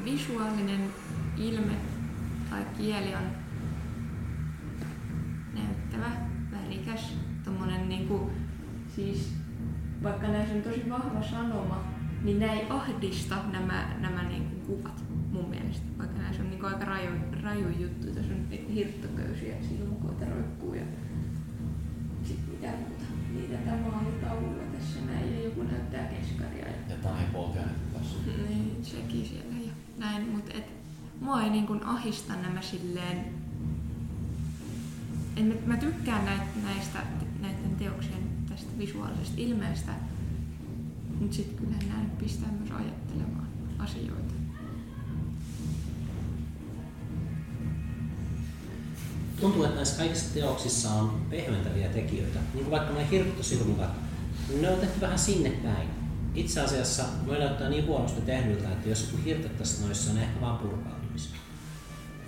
[0.04, 0.90] visuaalinen
[1.36, 1.72] ilme
[2.50, 3.22] tai kieli on
[5.54, 6.10] näyttävä,
[6.52, 8.30] värikäs, tommonen niin kuin,
[8.96, 9.34] siis
[10.02, 11.84] vaikka näissä on tosi vahva sanoma,
[12.22, 15.86] niin nämä ei ahdista nämä, nämä niin kuin kuvat mun mielestä.
[15.98, 17.10] Vaikka näissä on niin kuin aika raju,
[17.42, 18.06] raju juttu.
[18.06, 20.84] Tässä on hirttoköysiä, silmukoita roikkuu ja
[22.24, 23.04] sit mitä muuta.
[23.32, 26.66] Niitä tämä maalitaululla tässä näin ja joku näyttää keskaria.
[26.66, 26.96] Ja,
[27.60, 27.62] Ja
[28.48, 30.28] niin, sekin siellä ja näin.
[30.28, 30.64] Mutta et,
[31.20, 33.24] mua ei niin ahista nämä silleen...
[35.36, 36.98] En, mä- tykkään näitä, näistä,
[37.40, 39.92] näiden teoksien tästä visuaalisesta ilmeestä,
[41.20, 43.46] mutta sitten kyllähän nämä pistää myös ajattelemaan
[43.78, 44.34] asioita.
[49.40, 52.38] Tuntuu, että näissä kaikissa teoksissa on pehmentäviä tekijöitä.
[52.38, 53.90] Niin kuin vaikka nämä hirttosilmukat,
[54.60, 56.05] ne on tehty vähän sinne päin.
[56.36, 60.58] Itse asiassa ne näyttää niin huonosti tehdyltä, että jos joku hirtettäisiin noissa, ne ehkä vaan
[60.58, 61.28] purkautumisi.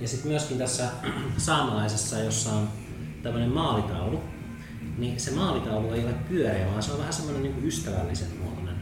[0.00, 0.88] Ja sitten myöskin tässä
[1.36, 2.68] saamalaisessa, jossa on
[3.22, 4.20] tämmöinen maalitaulu,
[4.98, 8.74] niin se maalitaulu ei ole pyöreä, vaan se on vähän semmoinen niin ystävällisen muotoinen.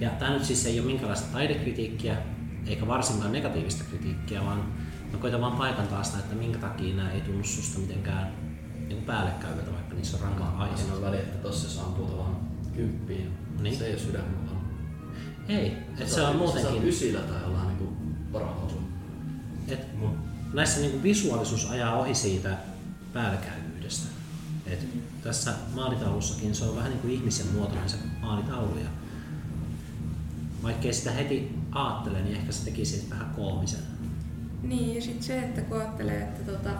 [0.00, 2.16] Ja tämä nyt siis ei ole minkäänlaista taidekritiikkiä,
[2.66, 4.64] eikä varsinkaan negatiivista kritiikkiä, vaan
[5.12, 8.32] mä koitan vaan paikantaa sitä, että minkä takia nämä ei tunnu susta mitenkään
[8.88, 10.94] niin päällekkäyviltä, vaikka niissä on rankkaa Siinä aiheena.
[10.94, 12.36] on väliä, että tossa saa vaan
[12.74, 13.32] kymppiin.
[13.60, 13.76] Niin.
[13.76, 14.45] Se ei ole sydämellä.
[15.48, 16.84] Ei, että se on muutenkin...
[16.84, 17.96] ysillä tai jollain niinku
[18.32, 18.82] parahausulla.
[19.68, 19.86] Et
[20.52, 22.58] näissä niin visuaalisuus ajaa ohi siitä
[23.12, 24.08] päällekäyvyydestä.
[24.66, 24.88] Et
[25.22, 28.78] tässä maalitaulussakin se on vähän niin kuin ihmisen muotoinen se maalitaulu.
[28.78, 28.88] Ja
[30.62, 33.80] vaikkei sitä heti aattele, niin ehkä se teki siitä vähän koomisen.
[34.62, 36.70] Niin, ja sitten se, että kun ajattelee, että tota,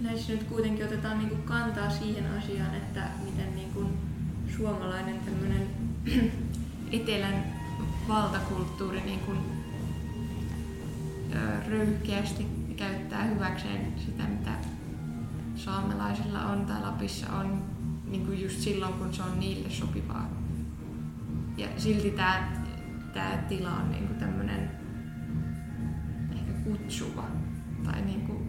[0.00, 3.88] näissä nyt kuitenkin otetaan niinku kantaa siihen asiaan, että miten niinku
[4.56, 5.66] suomalainen tämmöinen
[6.94, 7.44] etelän
[8.08, 9.32] valtakulttuuri niinku,
[11.32, 14.50] ö, röyhkeästi käyttää hyväkseen sitä, mitä
[15.56, 17.62] saamelaisilla on tai Lapissa on
[18.06, 20.30] niinku just silloin, kun se on niille sopivaa.
[21.56, 22.52] Ja silti tämä
[23.14, 24.70] tää tila on niinku tämmöinen
[26.32, 27.24] ehkä kutsuva.
[27.84, 28.43] Tai niin kuin,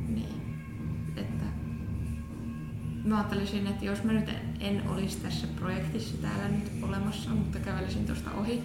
[3.06, 7.60] mä ajattelisin, että jos mä nyt en, en olisi tässä projektissa täällä nyt olemassa, mutta
[7.60, 8.64] kävelisin tuosta ohi,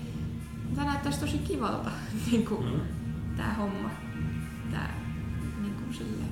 [0.75, 1.91] tämä näyttäisi tosi kivalta,
[2.31, 2.81] niin kuin, Mm.
[3.37, 3.91] tämä homma.
[4.71, 4.95] Tää,
[5.63, 6.31] niin kuin silleen.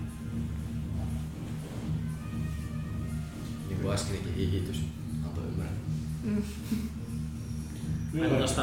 [3.69, 4.85] Niin kuin äskenkin hihitys
[5.27, 5.77] antoi ymmärtää.
[6.25, 6.43] Mm.
[8.39, 8.63] Tuosta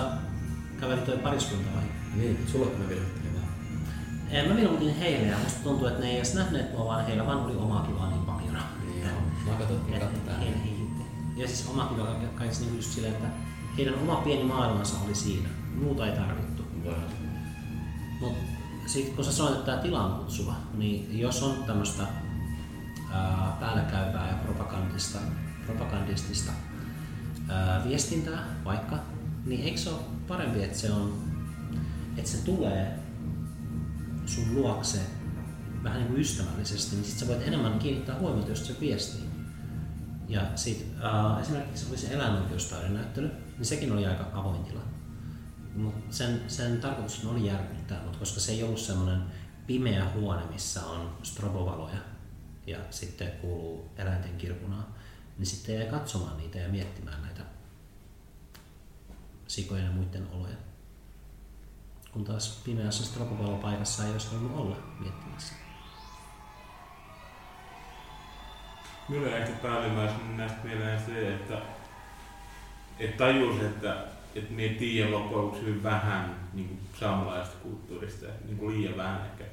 [0.79, 1.87] käveli toi pariskunta ohi.
[2.15, 3.49] Niin, sulla kun me viljoittelin vähän.
[4.29, 7.25] En mä minuutin heille ja musta tuntuu, että ne ei edes nähneet mua, vaan heillä
[7.25, 8.09] vaan oli oma tila
[9.45, 11.03] Mä katsoin, että he hiihitti.
[11.35, 13.27] Ja siis oma tila kaikissa niin just silleen, että
[13.77, 15.49] heidän oma pieni maailmansa oli siinä.
[15.75, 16.63] Muuta ei tarvittu.
[18.21, 18.39] Mutta
[18.85, 22.07] sitten kun sä sanoit, että tämä tila on kutsuva, niin jos on tämmöistä
[23.59, 25.19] päälläkäyvää ja propagandista,
[25.65, 26.51] propagandistista
[27.49, 28.99] ää, viestintää vaikka,
[29.45, 31.13] niin eikö se ole parempi, että se, on,
[32.17, 32.99] että se tulee
[34.25, 34.99] sun luokse
[35.83, 39.24] vähän niin kuin ystävällisesti, niin sit sä voit enemmän kiinnittää huomiota just se viestiin.
[40.27, 44.81] Ja sit, ää, esimerkiksi oli se eläinoikeustaidenäyttely, niin sekin oli aika avoin tila.
[45.75, 49.23] Mut sen, sen tarkoitus oli järkyttää, mutta koska se ei ollut semmoinen
[49.67, 51.97] pimeä huone, missä on strobovaloja
[52.67, 54.95] ja sitten kuuluu eläinten kirpunaa,
[55.37, 57.41] niin sitten jäi katsomaan niitä ja miettimään näitä
[59.47, 60.55] sikojen ja muiden oloja.
[62.11, 65.53] Kun taas pimeässä strobovalopaikassa ei olisi voinut olla miettimässä.
[69.09, 71.57] Minulle jäi ehkä päällimmäisenä näistä mieleen se, että
[72.99, 73.97] et tajus, että
[74.35, 78.97] et me ei tiedä loppujen lopuksi hyvin vähän niin kuin saamelaisesta kulttuurista, niin kuin liian
[78.97, 79.43] vähän ehkä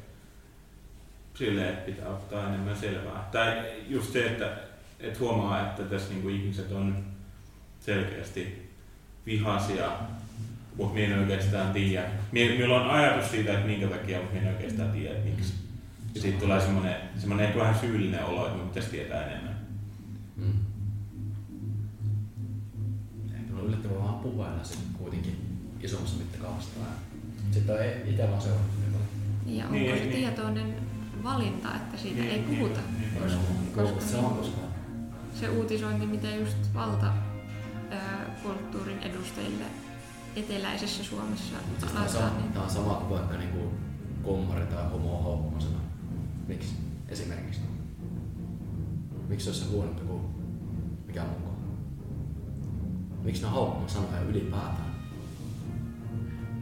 [1.34, 3.28] silleen, pitää ottaa enemmän selvää.
[3.32, 4.56] Tai just se, että
[5.00, 7.04] et huomaa, että tässä niin kuin ihmiset on
[7.80, 8.70] selkeästi
[9.26, 9.90] vihaisia,
[10.76, 12.08] mutta minä en oikeastaan tiedä.
[12.32, 15.54] Minulla on ajatus siitä, että minkä takia, mutta minä en oikeastaan tiedä, että miksi.
[16.14, 19.56] Ja sitten tulee semmoinen, semmoinen ehkä vähän syyllinen olo, että pitäisi tietää enemmän.
[20.36, 20.52] Mm.
[23.34, 26.70] Ehkä on yllättävän vähän puhuaina sitten kuitenkin isommassa mittakaavassa.
[27.50, 29.56] Sitten on itse vaan seurannut niin paljon.
[29.58, 30.16] Ja onko Niin, se niin.
[30.16, 30.74] tietoinen
[31.24, 32.80] valinta, että siitä Niin, ei niin, puhuta?
[32.98, 33.12] niin.
[33.22, 33.38] Koska,
[33.82, 34.60] koska se on koska
[35.40, 37.12] se uutisointi, mitä just valta
[38.42, 39.64] kulttuurin edustajille
[40.36, 43.72] eteläisessä Suomessa Tämä on, laitetaan, sama, niin tämä on sama kuin vaikka niinku
[44.22, 45.78] kommari tai homo haukkumasena.
[46.48, 46.74] Miksi?
[47.08, 47.60] Esimerkiksi.
[49.28, 50.22] Miksi se olisi se huonompi kuin
[51.06, 51.52] mikä muu
[53.22, 54.92] Miksi ne on haukkumasanoja ylipäätään?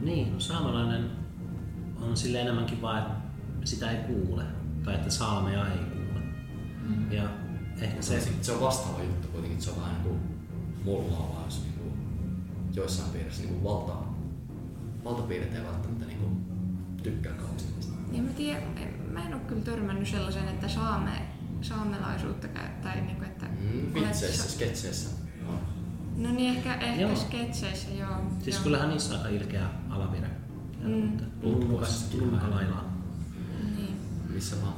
[0.01, 1.11] Niin, no saamelainen
[2.01, 3.15] on sille enemmänkin vaan, että
[3.65, 4.45] sitä ei kuule.
[4.85, 6.21] Tai että saamea ei kuule.
[6.89, 7.13] Mm.
[7.13, 7.23] Ja
[7.81, 10.21] ehkä Se, se, se on vastaava juttu kuitenkin, että se on vähän niin kuin
[10.85, 11.93] mollaavaa, jos niin kuin
[12.75, 13.93] joissain piirissä niin kuin valta,
[15.05, 16.45] valtapiirit ei välttämättä niin kuin
[17.03, 17.71] tykkää kauheasti
[18.11, 18.63] niin mä, tiedän,
[19.21, 21.23] mä en ole kyllä törmännyt sellaisen, että saame,
[21.61, 25.11] saamelaisuutta käy, tai niinku, että Mm, vitseissä, sa- sketseissä.
[25.49, 25.59] on.
[26.17, 27.17] No niin, ehkä, ehkä Joo.
[27.17, 28.17] sketseissä, joo.
[28.43, 28.65] siis joo.
[28.65, 30.29] kyllähän niissä on aika ilkeä alavire.
[30.85, 31.19] Mm.
[32.21, 32.93] Lunkalailaa.
[33.77, 33.97] Niin.
[34.35, 34.75] Missä vaan.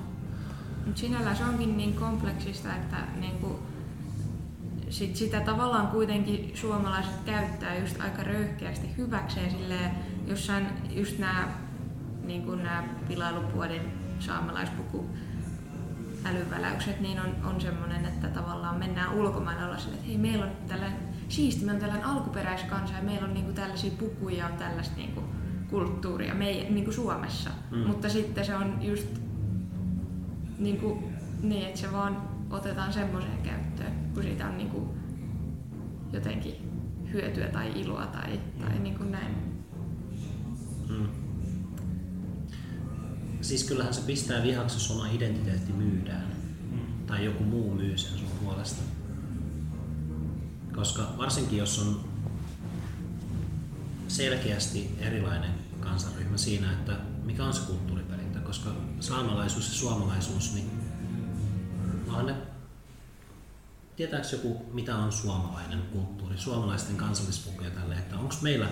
[0.87, 3.59] Mutta sinällään se onkin niin kompleksista, että niinku,
[4.91, 9.91] sit sitä tavallaan kuitenkin suomalaiset käyttää just aika röyhkeästi hyväkseen silleen,
[10.27, 11.49] jossain just nämä
[12.25, 13.83] niin nämä pilailupuodin
[14.23, 15.11] saamelaispuku
[16.25, 20.53] älyväläykset, niin on, on semmoinen, että tavallaan mennään ulkomailla olla silleen, että hei meillä on
[20.69, 25.23] tällainen siisti, me on tällainen alkuperäiskansa ja meillä on niinku tällaisia pukuja ja tällaista niinku
[25.71, 27.51] kulttuuria me, niinku Suomessa.
[27.71, 27.79] Mm.
[27.79, 27.87] Mm.
[27.87, 29.09] Mutta sitten se on just
[30.59, 31.05] niin, kuin,
[31.43, 34.95] niin että se vaan otetaan semmoiseen käyttöön, kun siitä on niinku
[36.13, 36.55] jotenkin
[37.13, 39.35] hyötyä tai iloa tai, tai niinku näin.
[40.89, 41.22] Mm.
[43.43, 46.37] Siis kyllähän se pistää vihaksi, jos oma identiteetti myydään.
[47.07, 48.83] Tai joku muu myy sen sun puolesta.
[50.75, 52.05] Koska varsinkin jos on
[54.09, 55.51] selkeästi erilainen
[55.81, 60.71] kansanryhmä siinä, että mikä on se kulttuuriperintö, koska saamelaisuus ja suomalaisuus, niin
[62.09, 62.35] onhan ne
[63.97, 68.69] tietääkö joku, mitä on suomalainen kulttuuri, suomalaisten kansallispuku ja tälleen, että onko meillä,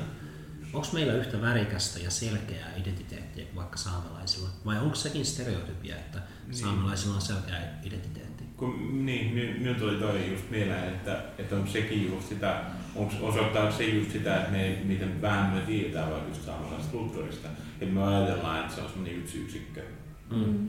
[0.72, 4.48] onks meillä yhtä värikästä ja selkeää identiteettiä kuin vaikka saamelaisilla?
[4.64, 6.54] Vai onko sekin stereotypia, että Niin.
[6.54, 8.44] saamelaisilla on selkeä identiteetti?
[8.56, 12.62] Kun, niin, mi- minun tuli toi just mieleen, että, että on sekin just sitä,
[12.96, 17.48] onks, osoittaa se just sitä, että me, miten vähän me tiedetään vaikka just saamalaisesta kulttuurista.
[17.80, 19.82] Että me ajatellaan, että se on semmoinen yksi yksikkö,
[20.30, 20.68] Mm.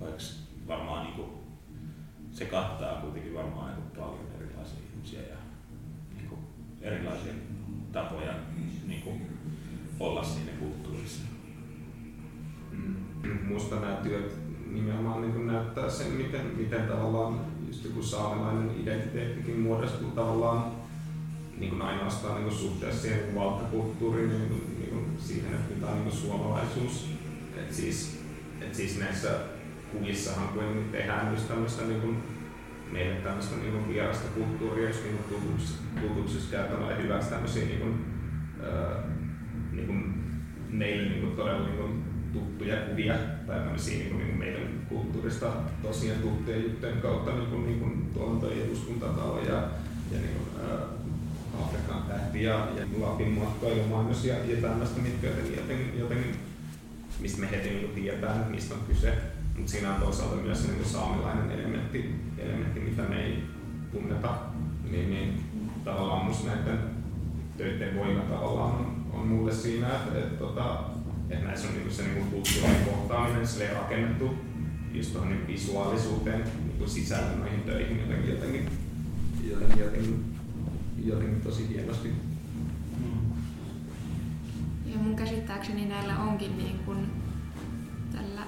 [0.00, 0.22] vaikka
[0.66, 1.44] varmaan niinku,
[2.32, 5.36] se kattaa kuitenkin varmaan aika paljon erilaisia ihmisiä ja
[6.16, 6.38] niinku,
[6.80, 7.32] erilaisia
[7.92, 8.34] tapoja
[8.86, 9.12] niinku,
[10.00, 11.22] olla siinä kulttuurissa.
[12.72, 12.94] Mm.
[13.48, 14.36] Musta nämä työt
[14.70, 20.72] nimenomaan niin näyttää sen, miten, miten tavallaan just joku saamelainen identiteettikin muodostuu tavallaan
[21.58, 25.86] niin kuin ainoastaan niin kuin suhteessa siihen valtakulttuuriin, niin kuin, niin kuin siihen, että mitä
[25.86, 27.06] on niin kuin suomalaisuus.
[27.56, 28.20] Et siis,
[28.60, 29.38] et siis näissä
[29.92, 32.16] kuvissahan kuitenkin tehdään just tämmöistä niin kuin,
[32.92, 35.40] meille tämmöistä niin vierasta kulttuuria, jos niin
[36.00, 38.04] tutuksi jos käytetään hyväksi tämmöisiä niin kuin,
[38.62, 38.96] öö,
[39.72, 40.14] niin kuin
[40.68, 43.14] meille niin kuin todella niin kuin tuttuja kuvia
[43.46, 47.80] tai tämmöisiä niin kuin, niin kuin meidän kulttuurista tosiaan tuttuja juttujen kautta niin kuin, niin
[47.80, 49.54] kuin tuolla toi eduskuntatalo ja,
[50.12, 50.78] ja niin kuin, ää,
[51.62, 56.36] Afrikan tähti ja, ja Lapin matkailumainos ja, ja tämmöistä, mitkä jotenkin, jotenkin, jotenkin
[57.20, 59.14] mistä me heti niin että mistä on kyse.
[59.56, 63.42] Mutta siinä on toisaalta myös niin saamelainen elementti, elementti, mitä me ei
[63.92, 64.38] tunneta.
[64.90, 65.40] Niin, niin
[65.84, 66.78] tavallaan musta näiden
[67.56, 70.80] töiden voima tavallaan on, on mulle siinä, että, että, tota,
[71.30, 74.34] että näissä on niinku se niinku kulttuurinen kohtaaminen silleen rakennettu
[74.92, 78.68] just tuohon niinku visuaalisuuteen niinku sisällä noihin töihin jotenkin, jotenkin,
[79.50, 80.34] jotenkin, jotenkin,
[81.04, 82.12] jotenkin tosi hienosti.
[84.86, 87.06] Ja mun käsittääkseni näillä onkin niin kuin
[88.12, 88.42] tällä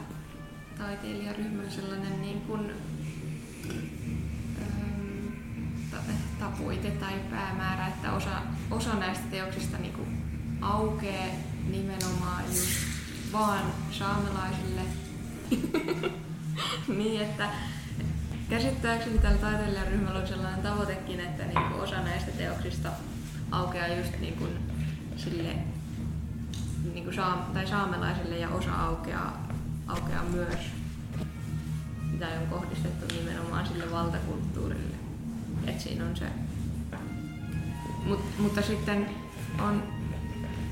[0.79, 2.71] taiteilijaryhmällä sellainen niin kuin,
[6.41, 10.23] tapuite tai päämäärä, että osa, osa näistä teoksista niin kuin
[11.71, 12.93] nimenomaan just
[13.33, 14.81] vaan saamelaisille.
[16.99, 17.49] niin, että
[18.51, 22.89] käsittääkseni tällä taiteilijaryhmällä on tavoitekin, että niin kuin osa näistä teoksista
[23.51, 24.51] aukeaa just niin kuin
[25.17, 25.55] sille
[26.93, 29.49] niin kuin saam, tai saamelaisille ja osa aukeaa,
[29.87, 30.59] aukeaa myös,
[32.23, 34.97] mitä on kohdistettu nimenomaan sille valtakulttuurille.
[35.67, 36.27] Et siinä on se.
[38.05, 39.07] Mut, mutta sitten
[39.59, 39.83] on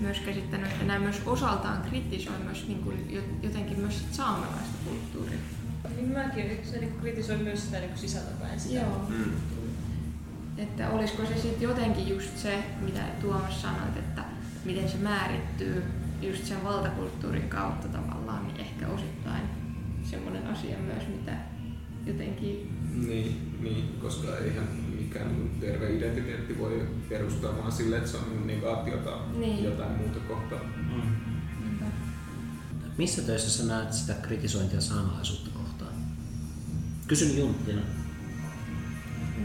[0.01, 5.39] myös käsittänyt, että nämä myös osaltaan kritisoi myös niin kuin jo- jotenkin myös saamelaista kulttuuria.
[5.97, 8.75] Niin mäkin se niin kritisoin myös sitä niin sisältäpäin sitä.
[8.75, 9.07] Joo.
[9.09, 9.33] Mm.
[10.59, 14.25] Että olisiko se sitten jotenkin just se, mitä Tuomas sanoit, että
[14.65, 15.85] miten se määrittyy
[16.23, 19.20] just sen valtakulttuurin kautta tavallaan, niin ehkä osittain
[22.11, 22.71] jotenkin...
[23.07, 24.69] Niin, niin, koska eihän
[25.01, 29.65] mikään terve identiteetti voi perustua vaan sille, että se on niinku negaatiota Niin.
[29.65, 30.63] jotain muuta kohtaan.
[30.95, 31.03] Mm.
[32.99, 35.93] Missä töissä sä näet sitä kritisointia saamelaisuutta kohtaan?
[37.07, 37.81] Kysyn Junttina.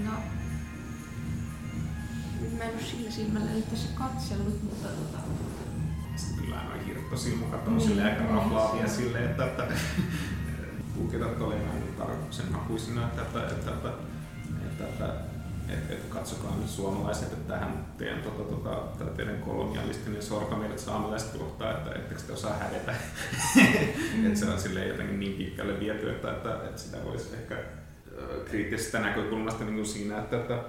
[0.05, 0.11] No,
[2.57, 5.17] mä en ole sillä silmällä nyt tässä katsellut, mutta tota,
[6.15, 9.67] Sitten kyllä aina hirttosilmukat on Niin, sille aika raflaavia silleen, että, että
[10.95, 11.55] tulkitat oli
[11.97, 13.89] tarkoituksen hakuisena, että, että, että, että,
[14.65, 15.35] että, että
[15.69, 21.37] että, että katsokaa nyt suomalaiset, että tähän teidän, tota, tota, teidän kolonialistinen sorka meidät saamelaiset
[21.37, 22.93] kohtaa, että ettekö te osaa hävetä.
[23.55, 24.27] Mm.
[24.27, 27.57] että se on silleen jotenkin niin pitkälle viety, että, että, että sitä voisi ehkä
[28.45, 30.63] kriittisestä näkökulmasta niin kuin siinä, että, että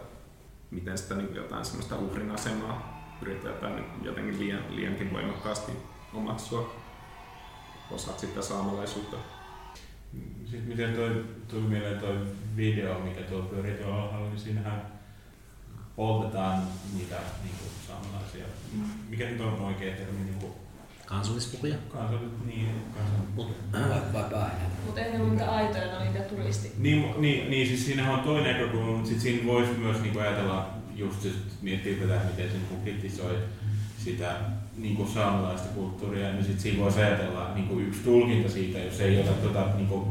[0.70, 5.72] miten sitä niin jotain semmoista uhrin asemaa yritetään jotenkin liian, liiankin voimakkaasti
[6.14, 6.74] omaksua
[7.90, 9.16] osaksi sitä saamalaisuutta.
[10.44, 12.18] Sitten miten toi, tuli mieleen toi
[12.56, 14.82] video, mikä tuolla pyörii tuolla alhaalla, niin siinähän
[15.96, 16.62] poltetaan
[16.94, 18.44] niitä niinku saamelaisia.
[19.08, 20.24] Mikä nyt on oikea termi?
[20.24, 20.56] Niinku,
[21.06, 21.74] Kansallispukuja?
[21.92, 22.68] kansallit, niin,
[24.12, 24.70] vai päähän.
[24.86, 26.72] Mutta eihän ne ole mitään aitoja, ne oli niitä turisti.
[26.78, 30.70] Niin, niin, niin siis siinähän on toinen näkökulma, mutta sit siinä voisi myös niinku ajatella
[30.94, 33.38] just sit miettiä tätä, miten se niinku kritisoi
[34.06, 34.34] sitä
[34.76, 39.32] niinku saamelaista kulttuuria, niin sit siinä voisi ajatella niinku yksi tulkinta siitä, jos ei ota
[39.32, 40.08] tota, niinku,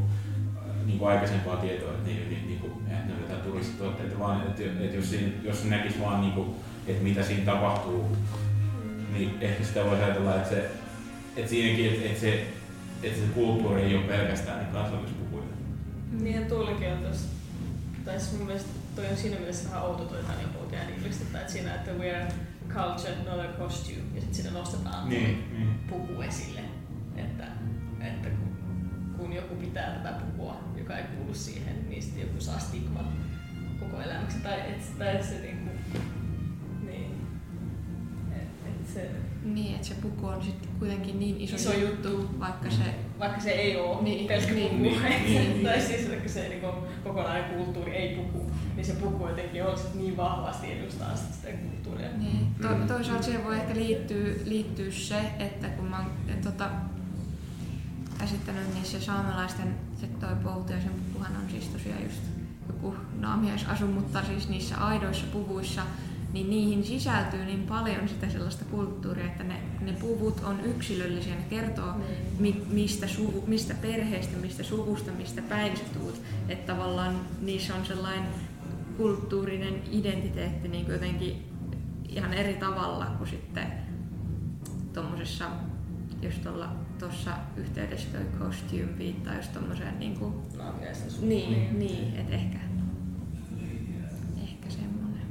[0.85, 4.41] niin kuin aikaisempaa tietoa, että ne, ne, niin kuin, että ne on jotain turistituotteita, vaan
[4.41, 6.49] että, että jos, siinä, jos näkisi vaan, niin kuin,
[6.87, 8.17] että mitä siinä tapahtuu,
[9.13, 10.71] niin ehkä sitä voisi ajatella, että, se,
[11.35, 12.47] että siinäkin, että, että, se,
[13.03, 15.43] että se kulttuuri ei ole pelkästään niin kansallispukuja.
[16.11, 17.27] Niin tuollakin on tossa,
[18.05, 20.19] tai siis mun mielestä toi on siinä mielessä vähän outo toi
[20.53, 22.33] Poutia niillistettä, että siinä, että we're
[22.73, 25.79] culture, not a costume, ja sitten siinä nostetaan Niin, niin.
[25.89, 26.61] puku esille,
[27.17, 27.47] että,
[27.99, 28.57] että kun,
[29.17, 33.05] kun joku pitää tätä pukua, joka ei kuulu siihen, niin sitten joku saa stigmat
[33.79, 35.69] koko elämäksi, tai, et, tai se niinku,
[36.85, 37.11] niin,
[38.31, 39.09] et, et se,
[39.43, 42.83] Niin, että se puku on sitten kuitenkin niin iso, Iso juttu, vaikka se...
[43.19, 45.63] vaikka se ei ole Niin, niin, pelkkä niin, puku, niin, niin.
[45.65, 46.61] tai siis vaikka se niin
[47.03, 51.47] kokonainen kulttuuri ei puku, niin se puku jotenkin on sit niin vahvasti edustaa sit sitä
[51.51, 52.09] kulttuuria.
[52.17, 52.55] Niin.
[52.61, 56.11] To, toisaalta siihen voi ehkä liittyä, liittyä se, että kun mä oon
[56.43, 56.69] tota,
[58.17, 62.21] käsittänyt, niin se saamelaisten se toi Poutiaisen pukuhan on siis tosiaan just
[62.67, 65.81] joku naamiaisasu, mutta siis niissä aidoissa puvuissa,
[66.33, 71.45] niin niihin sisältyy niin paljon sitä sellaista kulttuuria, että ne, ne puvut on yksilöllisiä, ne
[71.49, 71.93] kertoo
[72.39, 76.21] mi, mistä, suvu, mistä perheestä, mistä suvusta, mistä päin sä tuut.
[76.49, 78.23] Että tavallaan niissä on sellainen
[78.97, 81.43] kulttuurinen identiteetti niin kuin jotenkin
[82.09, 83.67] ihan eri tavalla kuin sitten
[84.93, 85.45] tuommoisessa,
[86.21, 90.33] jos tuolla tuossa yhteydessä toi costume viittaa just tommoseen niin kuin,
[91.21, 92.57] niin, niin, niin että ehkä,
[94.43, 95.21] ehkä semmonen.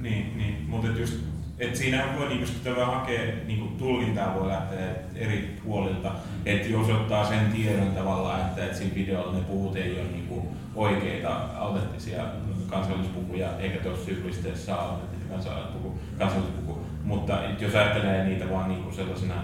[0.00, 0.64] Niin, niin.
[0.68, 1.14] mutta et just,
[1.58, 6.12] et siinähän voi niinku sitä vähän hakea, niinku tulkintaa voi lähteä eri puolilta.
[6.46, 10.48] Että jos ottaa sen tiedon tavallaan, että et siinä videolla ne puhut ei ole niinku
[10.74, 12.24] oikeita autenttisia
[12.70, 14.98] kansallispukuja, eikä tuossa julisteessa ole
[15.30, 16.78] kansallispuku, kansallispuku.
[17.04, 19.34] Mutta jos ajattelee niitä vaan niinku sellaisena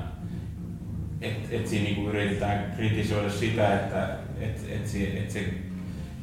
[1.20, 4.08] että et siinä niinku yritetään kritisoida sitä, että
[4.40, 5.44] et, et se, et se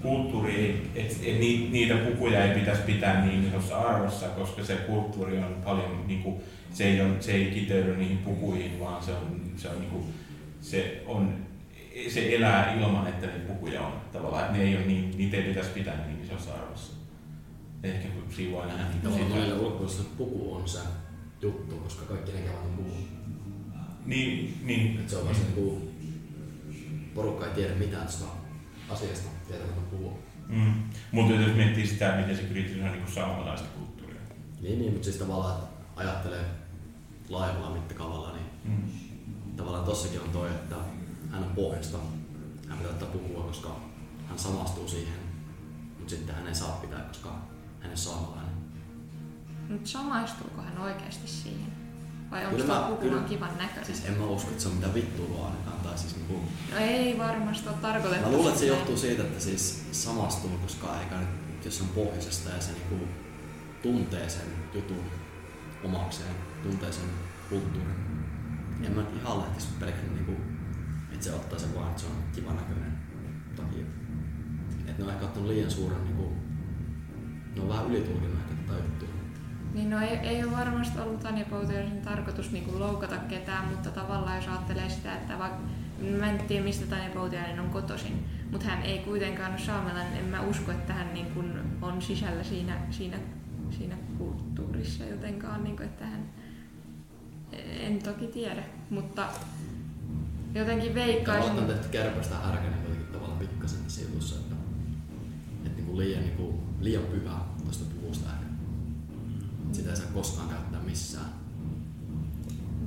[0.01, 4.75] kulttuuri, ei- et, et ni- niitä pukuja ei pitäisi pitää niin isossa arvossa, koska se
[4.75, 6.41] kulttuuri on paljon, niinku,
[6.73, 10.05] se, ei on, se ei kiteydy niihin pukuihin, vaan se on, se on, niinku,
[10.61, 11.33] se on
[12.09, 15.43] se elää ilman, että ne pukuja on tavallaan, että ne ei ole niin, niitä ei
[15.43, 16.93] pitäisi pitää niin isossa arvossa.
[17.83, 20.79] Ehkä kun siinä voi nähdä niitä Tavallaan monille ulkopuolista puku on se
[21.41, 22.97] juttu, koska kaikki näkevät on puku.
[24.05, 25.91] Niin, niin, Et se on vaan se niinku,
[27.15, 28.25] porukka ei tiedä mitään tästä
[28.89, 30.19] asiasta, tietää että on puhu.
[30.47, 30.73] mm.
[31.11, 34.21] Mutta jos miettii sitä, miten se kritisoi niin saamalaista kulttuuria.
[34.61, 35.59] Niin, niin, mutta siis tavallaan
[35.95, 36.45] ajattelee
[37.29, 38.83] laajemmalla mittakaavalla, niin Mm.
[39.57, 40.75] tavallaan tossakin on toi, että
[41.31, 41.97] hän on pohjasta,
[42.67, 43.79] hän pitää ottaa pukua, koska
[44.27, 45.19] hän samastuu siihen,
[45.97, 47.29] mutta sitten hän ei saa pitää, koska
[47.81, 48.51] hän ei saamalainen.
[49.69, 51.71] Mutta samaistuuko hän oikeasti siihen?
[52.31, 53.85] Vai onko Kyllä tuo mä- puku kyllä- kivan näköinen?
[53.85, 55.53] Siis en mä usko, että se on mitään vittua vaan.
[55.83, 56.33] Tai siis niinku,
[56.71, 58.25] No ei varmasti ole tarkoitettu.
[58.29, 62.49] mä luulen, että se johtuu siitä, että siis samastuu, koska eikä nyt, jos on pohjoisesta
[62.49, 63.07] ja se niinku
[63.83, 65.03] tuntee sen jutun
[65.83, 67.03] omakseen, tuntee sen
[67.49, 67.95] kulttuurin.
[68.83, 70.31] En mä ihan lähtisi pelkän niinku,
[71.21, 72.97] että se ottaa sen vaan, että se on kivan näköinen
[73.55, 73.85] takia.
[74.87, 76.33] Että ne on ehkä ottanut liian suuren niinku,
[77.55, 79.09] ne on vähän ylitulkinnut ehkä tätä juttua.
[79.73, 84.35] Niin no ei, ei ole varmasti ollut Tanja Poutiaisen tarkoitus niin loukata ketään, mutta tavallaan
[84.35, 85.59] jos ajattelee sitä, että vaikka
[86.19, 90.25] mä en tiedä mistä Tanja Poutiainen on kotoisin, mutta hän ei kuitenkaan ole saamelainen, en
[90.25, 93.17] mä usko, että hän niin kuin on sisällä siinä, siinä,
[93.69, 96.25] siinä kulttuurissa jotenkaan, niin kuin, että hän,
[97.79, 99.27] en toki tiedä, mutta
[100.53, 104.55] jotenkin veikkaisin, on tehty kärpästä härkänen kuitenkin tavallaan pikkasen tässä jutussa, että,
[105.65, 108.45] että niinku liian, niinku, liian pyhä tuosta puvusta ehkä.
[109.71, 111.25] Sitä ei saa koskaan käyttää missään.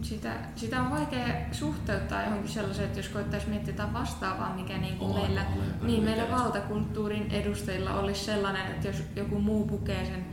[0.02, 4.96] sitä, sitä on vaikea suhteuttaa johonkin sellaiseen, että jos koettaisiin miettiä jotain vastaavaa, mikä niin
[4.96, 5.46] kuin meillä,
[5.82, 10.26] niin meillä valtakulttuurin edustajilla olisi sellainen, että jos joku muu pukee sen,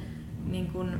[0.45, 0.99] niin kuin,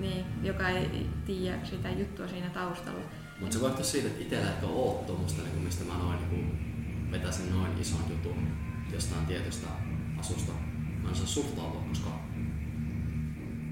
[0.00, 3.00] niin, joka ei tiedä sitä juttua siinä taustalla.
[3.40, 6.58] Mutta se vaikuttaa siitä, että itsellä ehkä ole tuommoista, niin mistä mä noin niin
[7.10, 8.48] vetäisin noin ison jutun
[8.92, 9.66] jostain tietystä
[10.18, 10.52] asusta.
[11.02, 12.10] Mä en saa suhtautua, koska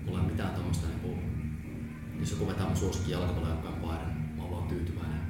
[0.05, 1.21] mulla ei ole mitään tuommoista, niin kuin,
[2.21, 5.21] jos joku vetää mun suosikki jalkapallojoukkojen paidan, mä oon vaan tyytyväinen.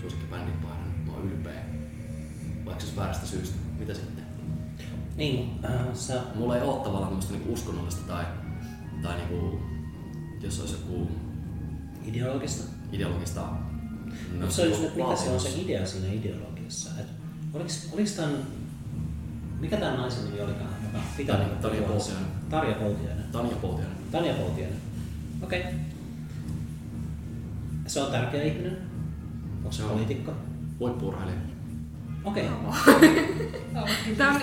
[0.00, 1.64] Suosikki bändin paidan, mä oon ylpeä.
[2.64, 3.56] Vaikka se väärästä syystä.
[3.78, 4.24] Mitä sitten?
[5.16, 8.24] Niin, äh, sä, Mulla ei ole tavallaan tämmöistä niinku uskonnollista tai,
[9.02, 9.60] tai niinku,
[10.40, 11.08] jos olisi joku
[12.04, 12.64] ideologista.
[12.92, 13.48] ideologista
[14.38, 16.90] No, se on just, että mikä se on se idea siinä ideologiassa.
[17.00, 17.06] Et
[17.52, 18.38] oliks, oliks tämän,
[19.60, 20.70] mikä tämän naisen nimi olikaan?
[20.84, 21.98] Joka pitää Tarja- niinku Tarja puhua?
[21.98, 22.44] Poutiainen.
[22.50, 23.24] Tarja Poutiainen.
[23.32, 23.96] Tanja Poutiainen.
[24.12, 24.78] Tanja Poutiainen.
[25.42, 25.60] Okei.
[25.60, 25.72] Okay.
[27.86, 28.78] Se on tärkeä ihminen.
[29.56, 30.32] Onko se poliitikko?
[30.80, 31.38] Huippuurheilija.
[32.24, 32.44] Okei.
[34.18, 34.40] Tää on,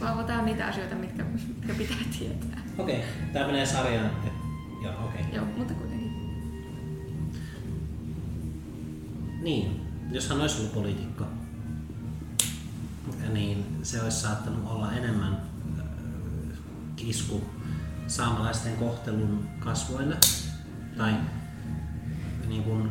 [0.00, 2.60] Paavo, tää on niitä asioita, mitkä, mitkä pitää tietää.
[2.78, 3.02] Okei.
[3.32, 4.10] Tää menee sarjaan.
[4.82, 5.24] Joo, okei.
[5.32, 5.95] Joo, mutta kuitenkin.
[9.46, 9.80] Niin,
[10.12, 11.24] jos hän olisi ollut poliitikko,
[13.32, 15.32] niin se olisi saattanut olla enemmän
[15.78, 15.84] äh,
[16.96, 17.44] isku
[18.06, 20.16] saamalaisten kohtelun kasvoille
[20.96, 21.14] tai
[22.48, 22.90] niin kuin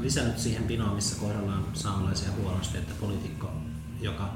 [0.00, 3.52] lisännyt siihen pinoon, missä kohdellaan saamalaisia huonosti, että poliitikko,
[4.00, 4.34] joka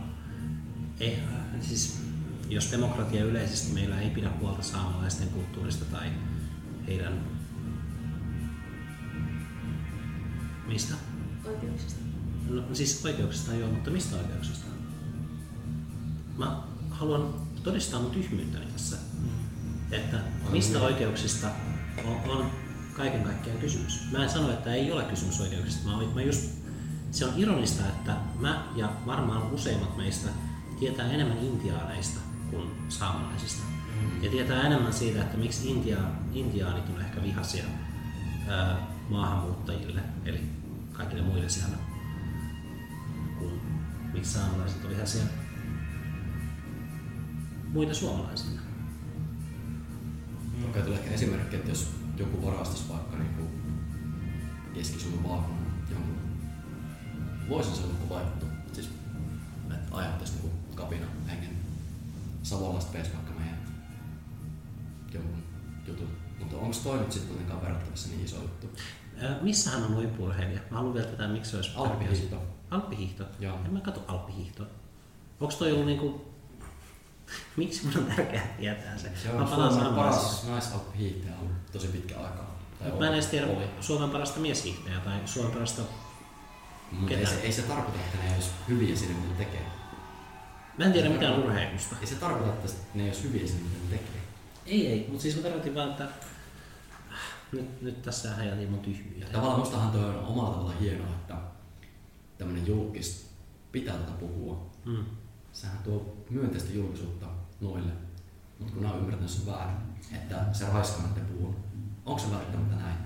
[1.01, 1.19] ei,
[1.61, 2.03] siis
[2.49, 6.11] jos demokratia yleisesti meillä ei pidä huolta saamalaisten kulttuurista tai
[6.87, 7.21] heidän
[10.67, 10.95] mistä?
[11.47, 12.01] Oikeuksista.
[12.49, 14.67] No siis oikeuksista joo, mutta mistä oikeuksista?
[16.39, 18.97] Mä haluan todistaa mun tyhmyyttäni tässä.
[19.91, 20.17] Että
[20.51, 21.49] mistä oikeuksista
[22.05, 22.51] on, on
[22.97, 24.13] kaiken kaikkiaan kysymys.
[24.13, 25.89] Mä en sano, että ei ole kysymys oikeuksista.
[25.89, 26.51] Mä, mä just,
[27.11, 30.29] se on ironista, että mä ja varmaan useimmat meistä
[30.81, 32.21] tietää enemmän intiaaneista
[32.51, 33.63] kuin saamalaisista.
[34.23, 35.99] Ja tietää enemmän siitä, että miksi Intia,
[36.33, 37.65] intiaanit on ehkä vihaisia
[38.49, 40.41] ää, maahanmuuttajille, eli
[40.95, 41.77] kaikille muille siellä,
[43.39, 43.61] kuin
[44.13, 45.25] miksi saamelaiset on vihaisia
[47.73, 48.61] muita suomalaisille.
[50.69, 53.35] Okei, tulee ehkä esimerkki, että jos joku varastaisi vaikka niin
[54.75, 56.17] Keski-Suomen maakunnan jonkun,
[57.49, 58.47] voisin se olla kova juttu.
[58.73, 58.91] Siis,
[59.71, 61.57] että ajattaisi niin kapina hengen
[62.43, 63.59] savolaiset veisi vaikka meidän
[65.13, 65.43] jonkun
[65.87, 66.09] jutun.
[66.39, 68.71] Mutta onko toi nyt sitten kuitenkaan verrattavissa niin iso juttu?
[69.23, 70.61] Ää, Missähän on huippu-urheilija?
[70.71, 72.43] Mä haluan vielä tätä, miksi se olisi Alppihiihto.
[72.71, 73.25] Alppihiihto?
[73.41, 73.59] Joo.
[73.65, 74.67] En mä katso alppihiihtoa.
[75.41, 76.25] Onko toi ollut niinku...
[77.57, 79.11] Miksi mun on tärkeää tietää se?
[79.23, 80.51] Se mä on palaan Suomen paras asiaan.
[80.51, 82.55] naisalppihiihtäjä on tosi pitkä aikaa.
[82.85, 83.65] Mut Mä en edes tiedä oli.
[83.81, 85.83] Suomen parasta mieshiihtäjää tai Suomen parasta...
[86.93, 89.67] Mutta ei se, ei se tarkoita, että ne olisi hyviä siinä, mitä tekee.
[90.79, 91.97] Mä en tiedä mitään urheilusta.
[92.01, 94.21] Ei se tarkoita, että ne ei olisi hyviä siinä, mitä tekee.
[94.67, 96.09] Ei, ei, mutta siis mä tarkoitin vaan, että...
[97.55, 99.33] Nyt, nyt tässä häjätiin mun tyhmyyttä.
[99.33, 101.35] Tavallaan mustahan toi on omalla tavalla hienoa, että
[102.39, 103.31] tämmöinen julkis
[103.73, 104.71] pitää tätä puhua.
[104.85, 105.05] Mm.
[105.53, 107.27] Sehän tuo myönteistä julkisuutta
[107.61, 107.93] noille.
[108.59, 109.77] Mutta kun nämä on ymmärtänyt sen väärin,
[110.13, 111.55] että se raiskaamatta puhuu.
[112.07, 112.97] Onko se välttämättä näin?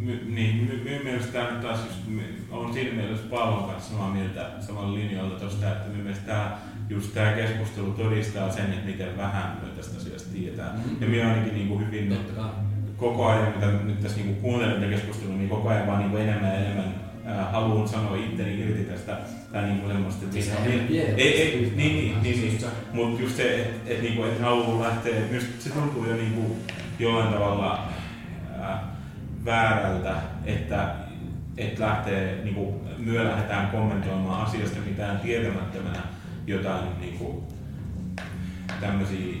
[0.00, 3.90] My, niin, my, minun mielestä tämä nyt taas just, my, on siinä mielessä Paavon kanssa
[3.90, 6.58] samaa mieltä samalla linjalla tuosta, että minun mielestä tämä,
[6.88, 10.76] just tämä keskustelu todistaa sen, että miten vähän me tästä asiasta tiedetään.
[10.76, 10.96] Mm.
[11.00, 12.50] Ja minä ainakin niin kuin hyvin Totta kai.
[12.98, 16.22] Koko ajan, mitä nyt tässä niin kuuntelen tätä keskustelua, niin koko ajan vaan niin kuin
[16.22, 16.94] enemmän ja enemmän
[17.52, 19.16] haluan sanoa itteni irti tästä
[19.52, 22.22] tai niin kuin semmoista, että Siis missä on ei niin, vie- ei, ei, niin, niin,
[22.22, 22.60] niin, niin.
[22.60, 26.56] se- Mutta just se, että et, niinku, et haluaa lähteä, myös se tuntuu jo niinku
[26.98, 27.88] jollain tavalla
[28.62, 28.84] ää,
[29.44, 30.94] väärältä, että
[31.56, 36.00] et lähtee, niinku, myö lähdetään kommentoimaan asiasta mitään tietämättömänä
[36.46, 37.44] jotain niinku,
[38.80, 39.34] tämmöisiä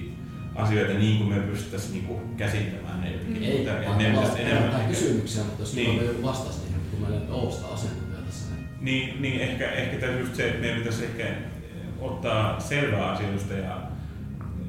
[0.58, 3.42] asioita niin kuin me pystyttäisiin niinku käsittämään ne jotenkin.
[3.42, 4.62] Ei, Että vaan ne pitäisi enemmän.
[4.64, 5.90] enemmän kysymyksiä, mutta jos Niin.
[5.90, 6.06] niin.
[6.06, 8.44] joku vastaisi niihin, kun meillä ei ole sitä asiantuntijaa tässä.
[8.54, 11.24] Niin Niin, niin ehkä, ehkä tässä just se, että meidän pitäisi ehkä
[12.00, 13.82] ottaa selvää asioista ja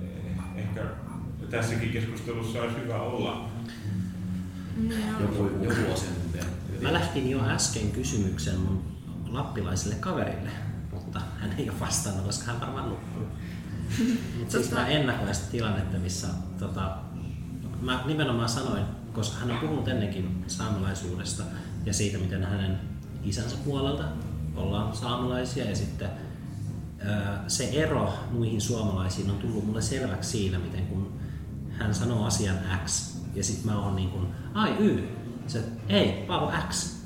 [0.02, 0.82] eh, ehkä
[1.50, 3.50] tässäkin keskustelussa olisi hyvä olla.
[4.78, 6.44] Niin joku, joku asiantuntija.
[6.82, 8.84] Mä lähtin jo äsken kysymyksen mun
[9.28, 10.50] lappilaiselle kaverille,
[10.94, 13.24] mutta hän ei ole vastannut, koska hän varmaan nukkuu.
[14.40, 16.28] Mutta siis Tota- ennakoin sitä tilannetta, missä
[16.60, 16.98] tota,
[17.82, 18.84] mä nimenomaan sanoin,
[19.14, 21.44] koska hän on puhunut ennenkin saamelaisuudesta
[21.86, 22.80] ja siitä, miten hänen
[23.24, 24.04] isänsä puolelta
[24.56, 26.10] ollaan saamelaisia ja sitten
[27.48, 31.20] se ero muihin suomalaisiin on tullut mulle selväksi siinä, miten kun
[31.70, 35.08] hän sanoo asian X ja sitten mä oon niin kuin, ai Y,
[35.48, 36.98] se, ei, Paavo X,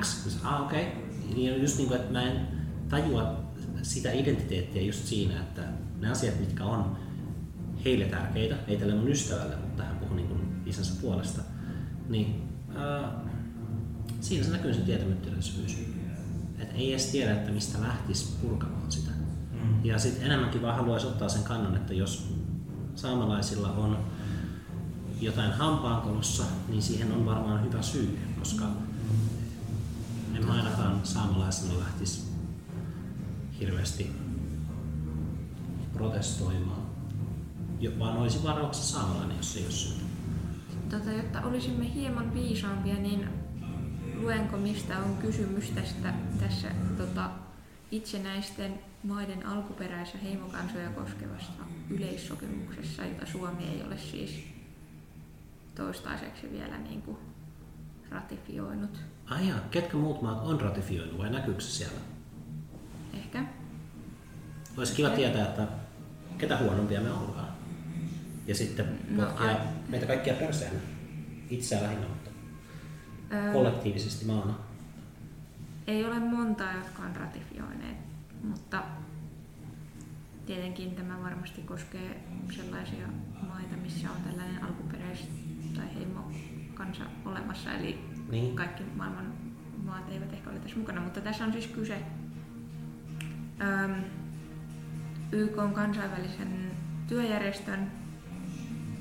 [0.00, 1.34] X, ah okei, okay.
[1.34, 2.48] niin just niin kuin, että mä en
[2.88, 3.40] tajua
[3.82, 5.62] sitä identiteettiä just siinä, että
[6.02, 6.96] ne asiat, mitkä on
[7.84, 11.42] heille tärkeitä, ei tälle mun ystävälle, mutta hän puhui niin kuin isänsä puolesta,
[12.08, 13.12] niin ää,
[14.20, 15.78] siinä se näkyy se tietämättömyys.
[16.58, 19.10] Että ei edes tiedä, että mistä lähtisi purkamaan sitä.
[19.10, 19.84] Mm.
[19.84, 22.34] Ja sitten enemmänkin vaan haluaisi ottaa sen kannan, että jos
[22.94, 23.98] saamelaisilla on
[25.20, 28.64] jotain hampaankolossa, niin siihen on varmaan hyvä syy, koska
[30.36, 32.22] en mä ainakaan saamalaisena lähtisi
[33.60, 34.21] hirveästi
[35.92, 36.82] protestoimaan.
[37.80, 40.02] Jo- Vaan olisi varauksessa saamalainen, jos ei ole syytä.
[40.90, 43.28] Tota, jotta olisimme hieman viisaampia, niin
[44.14, 47.30] luenko mistä on kysymys tästä, tässä tota,
[47.90, 51.52] itsenäisten maiden alkuperäis- ja heimokansoja koskevassa
[51.90, 54.44] yleissopimuksessa, jota Suomi ei ole siis
[55.74, 57.16] toistaiseksi vielä niin kuin
[58.10, 58.98] ratifioinut.
[59.30, 61.98] Ai jaa, ketkä muut maat on ratifioinut vai näkyykö se siellä?
[63.14, 63.44] ehkä.
[64.76, 65.68] Olisi kiva tietää, että
[66.38, 67.48] ketä huonompia me ollaan.
[68.46, 69.56] Ja sitten No, potkia ai-
[69.88, 70.72] meitä kaikkia perseen.
[71.50, 72.30] Itseä lähinnä, mutta
[73.32, 74.54] Öö, kollektiivisesti maana.
[75.86, 77.96] Ei ole montaa, jotka on ratifioineet,
[78.42, 78.82] mutta
[80.46, 82.20] tietenkin tämä varmasti koskee
[82.56, 83.06] sellaisia
[83.48, 85.28] maita, missä on tällainen alkuperäis-
[85.76, 88.56] tai heimokansa olemassa, eli Niin.
[88.56, 89.32] kaikki maailman
[89.84, 92.02] maat eivät ehkä ole tässä mukana, mutta tässä on siis kyse
[93.60, 93.94] äm,
[95.32, 96.70] YK on kansainvälisen
[97.08, 97.90] työjärjestön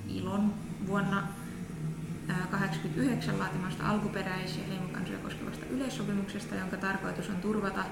[0.07, 0.53] ILON
[0.88, 1.23] vuonna
[2.27, 7.84] 1989 laatimasta alkuperäis- ja heimokansoja koskevasta yleissopimuksesta, jonka tarkoitus on turvata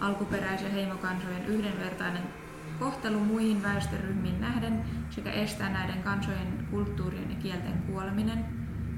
[0.00, 2.22] alkuperäis- ja heimokansojen yhdenvertainen
[2.78, 8.44] kohtelu muihin väestöryhmiin nähden sekä estää näiden kansojen kulttuurien ja kielten kuoleminen.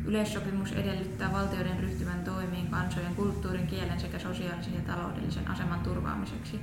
[0.04, 6.60] Yleissopimus edellyttää valtioiden ryhtyvän toimiin kansojen kulttuurin, kielen sekä sosiaalisen ja taloudellisen aseman turvaamiseksi.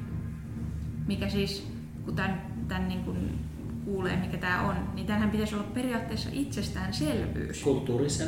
[1.08, 1.79] Mikä siis,
[2.10, 3.40] kun tämän, tämän niin kuin
[3.86, 7.64] kuulee, mikä tämä on, niin tämähän pitäisi olla periaatteessa itsestäänselvyys.
[7.64, 8.28] Kulttuurisen,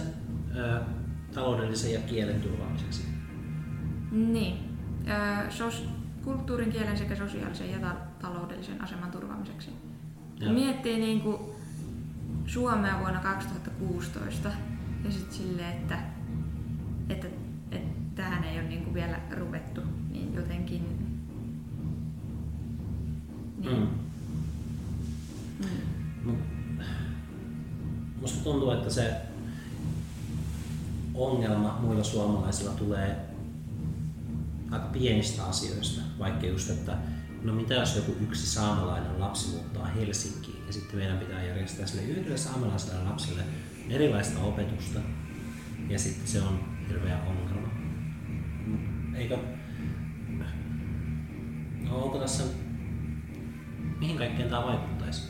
[0.56, 0.82] ö,
[1.34, 3.08] taloudellisen ja kielen turvaamiseksi.
[4.12, 4.58] Niin.
[5.50, 5.90] Sos,
[6.24, 9.70] kulttuurin, kielen sekä sosiaalisen ja ta- taloudellisen aseman turvaamiseksi.
[9.70, 10.54] Kun Joo.
[10.54, 11.38] miettii niin kuin
[12.46, 14.50] Suomea vuonna 2016
[15.04, 15.98] ja sitten silleen, että,
[17.10, 17.28] että,
[17.72, 19.82] että tähän ei ole niin kuin vielä ruvettu,
[28.42, 29.16] Musta tuntuu, että se
[31.14, 33.26] ongelma muilla suomalaisilla tulee
[34.72, 36.98] aika pienistä asioista, vaikka just, että
[37.44, 42.04] no mitä jos joku yksi saamelainen lapsi muuttaa Helsinkiin ja sitten meidän pitää järjestää sille
[42.04, 43.44] yhdelle saamelaiselle lapselle
[43.90, 45.00] erilaista opetusta
[45.90, 47.68] ja sitten se on hirveä ongelma.
[49.16, 49.38] Eikö,
[51.90, 52.44] no onko tässä,
[54.00, 55.24] mihin kaikkeen tämä vaikuttaisi?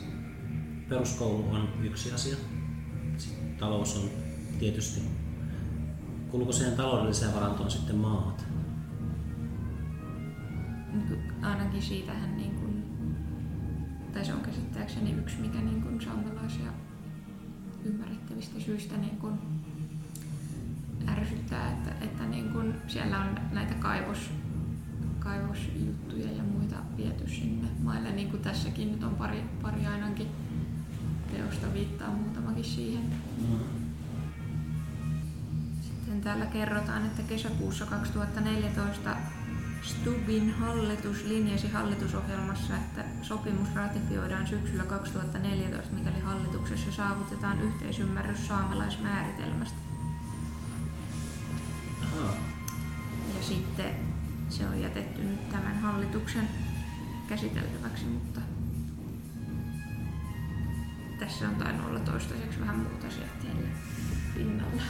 [0.88, 2.36] Peruskoulu on yksi asia.
[3.62, 4.10] Talous on
[4.58, 5.02] tietysti.
[6.30, 8.46] Kuuluuko siihen taloudelliseen varantoon sitten maat?
[10.92, 12.84] Niin ainakin siitähän niin kuin,
[14.12, 16.72] tai se on käsittääkseni yksi, mikä niin kuin saamelaisia
[17.84, 19.38] ymmärrettävistä syistä niin kuin
[21.08, 24.30] ärsyttää, että, että niin kuin siellä on näitä kaivos,
[25.18, 30.28] kaivosjuttuja ja muita viety sinne maille, niin kuin tässäkin nyt on pari, pari ainakin
[31.36, 32.10] teosta viittaa
[32.52, 33.12] muutamakin siihen.
[35.82, 39.16] Sitten täällä kerrotaan, että kesäkuussa 2014
[39.82, 49.78] Stubbin hallitus linjasi hallitusohjelmassa, että sopimus ratifioidaan syksyllä 2014, mikäli hallituksessa saavutetaan yhteisymmärrys saamelaismääritelmästä.
[53.36, 53.94] Ja sitten
[54.48, 56.48] se on jätetty nyt tämän hallituksen
[57.28, 58.40] käsiteltäväksi, mutta
[61.24, 63.32] tässä on tainnut olla toistaiseksi vähän muuta siellä
[64.34, 64.82] pinnalla.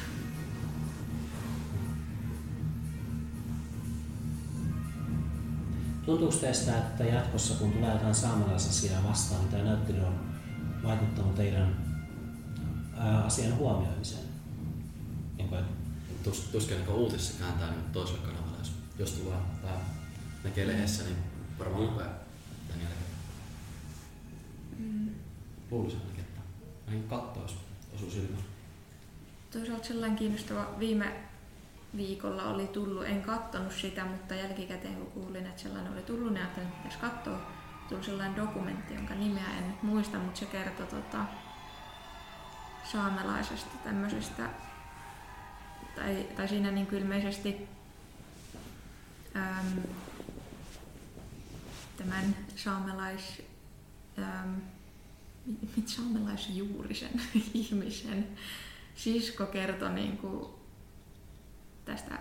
[6.06, 10.20] Tuntuuko teistä, että jatkossa kun tulee jotain saamelaisasiaa vastaan, niin tämä näyttely on
[10.82, 11.76] vaikuttanut teidän
[12.96, 14.24] ää, asian huomioimiseen?
[15.36, 15.72] Niin kuin, että
[16.24, 19.76] Tus, tuskin niin uutisissa kääntää niin toiselle kanavalle, jos, jos tulee tai
[20.44, 21.16] näkee lehdessä, niin
[21.58, 22.06] varmaan lukee
[22.68, 23.10] tämän jälkeen.
[24.78, 25.10] Mm.
[25.70, 26.11] Luulisin
[27.08, 27.56] kattoo, jos
[27.94, 28.44] osuu silmään.
[29.50, 31.12] Toisaalta sellainen kiinnostava viime
[31.96, 36.42] viikolla oli tullut, en kattonut sitä, mutta jälkikäteen kun kuulin, että sellainen oli tullut, niin
[36.42, 37.38] ajattelin, että katsoa.
[37.88, 41.24] Tuli sellainen dokumentti, jonka nimeä en nyt muista, mutta se kertoi tota,
[42.92, 44.50] saamelaisesta tämmöisestä,
[45.96, 47.68] tai, tai siinä niin ilmeisesti
[49.36, 49.82] äm,
[51.96, 53.42] tämän saamelais,
[54.18, 54.60] äm,
[55.86, 57.20] saamelaisjuurisen
[57.54, 58.26] ihmisen
[58.94, 60.46] sisko kertoi niin kuin
[61.84, 62.18] tästä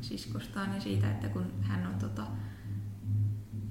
[0.00, 2.26] siskostaan ja siitä, että kun hän on tota,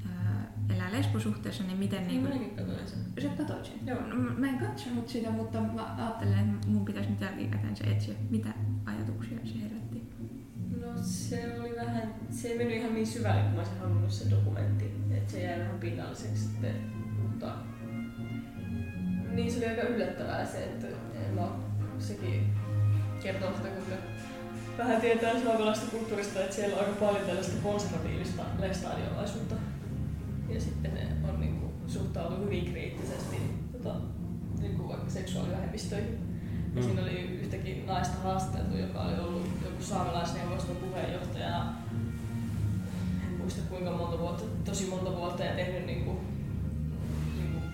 [0.10, 3.00] ää, elää lesbosuhteessa, niin miten niin kuin, Minäkin katsoin sen.
[3.22, 3.88] Sä katsoit sen?
[3.88, 4.02] Joo.
[4.02, 8.16] No, mä en katsonut sitä, mutta mä ajattelin, että mun pitäisi nyt jälkikäteen se etsiä,
[8.30, 8.50] mitä
[8.86, 10.04] ajatuksia se herätti.
[10.82, 14.30] No se oli vähän, se ei mennyt ihan niin syvälle kuin mä olisin halunnut se
[14.32, 16.76] dokumentti, että se jäi vähän pinnalliseksi sitten,
[17.22, 17.56] mutta
[19.34, 21.48] niin se oli aika yllättävää se, että en mä,
[22.00, 22.54] sekin
[23.24, 23.96] kertoo sitä, kuinka
[24.78, 29.56] vähän tietää saamelaista kulttuurista, että siellä on aika paljon tällaista konservatiivista lestadiolaisuutta.
[30.50, 33.38] Ja sitten ne on niinku, suhtautuu hyvin kriittisesti
[33.72, 33.96] tota,
[34.62, 36.14] niinku vaikka seksuaalivähemmistöihin.
[36.76, 36.84] Ja Mm.
[36.84, 41.66] siinä oli yhtäkin naista haastateltu, joka oli ollut joku saamelaisneuvoston puheenjohtaja.
[43.24, 46.33] En muista kuinka monta vuotta, tosi monta vuotta ja tehnyt niin kuin, niin kuin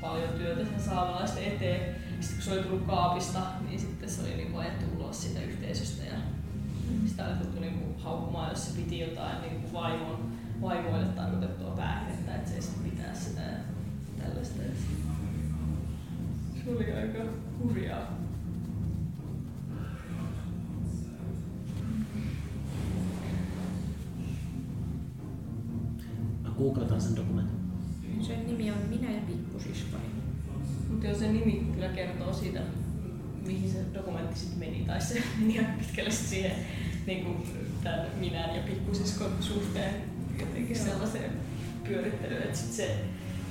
[0.09, 1.95] paljon työtä sen saamelaisten eteen.
[2.19, 5.41] Sitten kun se oli tullut kaapista, niin sitten se oli niin kuin ajettu ulos siitä
[5.41, 6.15] yhteisöstä ja
[7.05, 10.31] sitä oli tultu niin kuin haukkumaan, jos se piti jotain niin kuin vaimon,
[10.61, 13.57] vaimoille tarkoitettua päihdettä, että se ei sitten pitää sitä ja
[14.23, 14.63] tällaista.
[16.63, 17.19] Se oli aika
[17.63, 18.19] hurjaa.
[26.43, 27.59] Mä googletan sen dokumentin.
[28.21, 29.21] Sen nimi on Minä ja
[29.63, 30.03] pikkusiskoni.
[30.89, 32.59] Mutta jos se nimi kyllä kertoo siitä,
[33.45, 36.51] mihin se dokumentti sitten meni, tai se meni aika pitkälle siihen
[37.05, 37.43] niin kuin
[37.83, 39.93] tämän minän ja pikkusiskon suhteen
[40.39, 40.85] jotenkin Joo.
[40.85, 41.31] sellaiseen
[41.83, 42.97] pyörittelyyn, että sit se,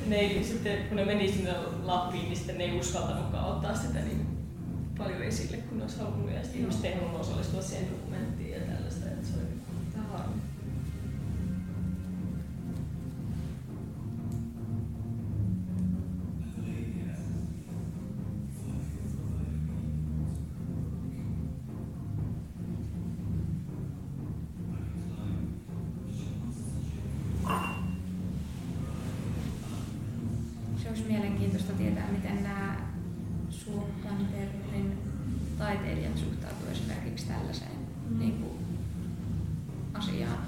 [0.06, 1.52] ne ei, sitten, kun ne meni sinne
[1.82, 4.26] Lappiin, niin sitten ne ei uskaltanutkaan ottaa sitä niin
[4.98, 8.37] paljon esille, kun ne olisi halunnut, ja sitten ihmiset ei halunnut osallistua siihen dokumenttiin
[31.68, 32.76] mielenkiintoista tietää, miten nämä
[33.50, 34.98] Suokanterin
[35.58, 37.78] taiteilijat suhtautuvat esimerkiksi tällaiseen
[38.10, 38.18] Mm.
[38.18, 38.58] niin kuin,
[39.94, 40.38] asiaan.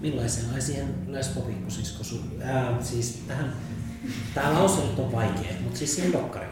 [0.00, 3.52] Millaiseen ai siihen lesbopikkusisko su- ää, siis tähän,
[4.34, 6.50] tää lause nyt on vaikea, mutta siis siihen dokkariin.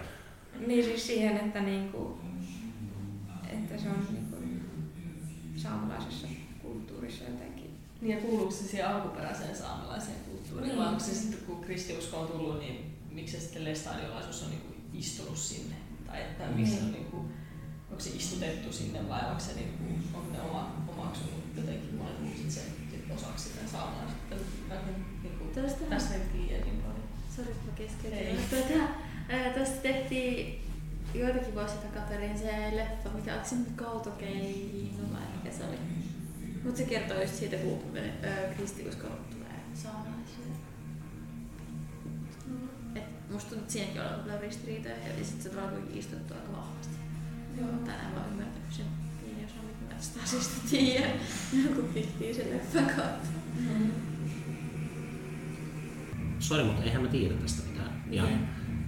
[0.67, 2.19] Niin siis siihen, että, niinku,
[3.49, 4.37] että se on niinku,
[5.57, 6.27] saamelaisessa
[6.63, 7.71] kulttuurissa jotenkin.
[8.01, 11.00] Niin ja kuuluuko se siihen alkuperäiseen saamelaiseen kulttuuriin, Niin.
[11.00, 15.74] sitten kun kristiusko on tullut, niin miksi se sitten lestadiolaisuus on niinku istunut sinne?
[16.07, 17.16] Tai että miksi se on niinku,
[17.90, 19.84] onko se istutettu sinne vai onko se niinku,
[20.14, 24.36] onko ne oma, omaksunut jotenkin monet sit se sit osaksi sitä saamelaisuutta?
[24.68, 27.03] Mä en niinku, Tästä, tästä en tiedä niin paljon.
[27.36, 28.36] Sori, että mä Ei.
[28.36, 28.82] keskeytin.
[29.55, 30.64] Tästä tehtiin
[31.14, 35.78] joitakin vuosia takaperin se leffa, mikä onko se nyt Kautokeino vai mikä se oli.
[36.64, 37.80] Mutta se kertoo just siitä, kun
[38.57, 40.22] kristiusko tulee saamelaisille.
[43.33, 46.97] Musta tuntuu, että siinäkin on paljon ristiriitoja ja sitten se tulee kuitenkin istuttua aika vahvasti.
[47.61, 47.68] Joo.
[47.68, 48.87] Tänään mä oon ymmärtänyt sen
[49.22, 51.12] niin osaa, mitä mä tästä asiasta tiedän,
[51.74, 53.28] kun tehtiin sen leffan kautta.
[56.39, 58.05] Sori, mutta eihän mä tiedä tästä mitään.
[58.11, 58.24] Ja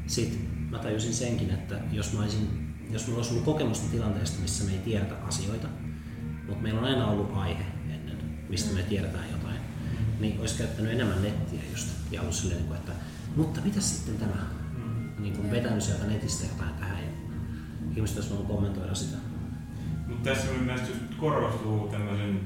[0.06, 0.38] sit
[0.70, 4.72] mä tajusin senkin, että jos mä olisin, jos mulla olisi ollut kokemusta tilanteesta, missä me
[4.72, 5.68] ei tiedetä asioita,
[6.46, 8.18] mutta meillä on aina ollut aihe ennen,
[8.48, 9.60] mistä me tiedetään jotain,
[10.20, 12.92] niin olisi käyttänyt enemmän nettiä just ja ollut silleen, niin kuin, että
[13.36, 14.36] mutta mitä sitten tämä?
[15.18, 17.10] Niin kuin vetänyt sieltä netistä jotain tähän ja
[17.96, 19.16] ihmiset olisi voinut kommentoida sitä.
[20.06, 22.40] Mutta tässä mun mielestä just korostuu tämmöisen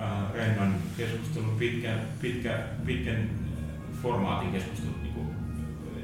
[0.00, 5.26] äh, rennon keskustelun pitkä, pitkä, pitkän äh, formaatin keskustelun niin kuin,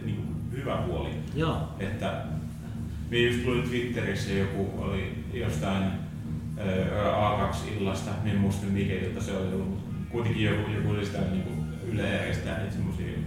[0.04, 1.10] niin kuin hyvä puoli.
[1.34, 2.24] Joo, Että
[3.10, 9.36] minä just luin Twitterissä joku oli jostain ää, A2-illasta, minä en muista mikä ilta se
[9.36, 11.58] oli ollut, mutta kuitenkin joku, joku oli sitä niin kuin
[11.92, 13.17] Yle järjestää niitä semmoisia.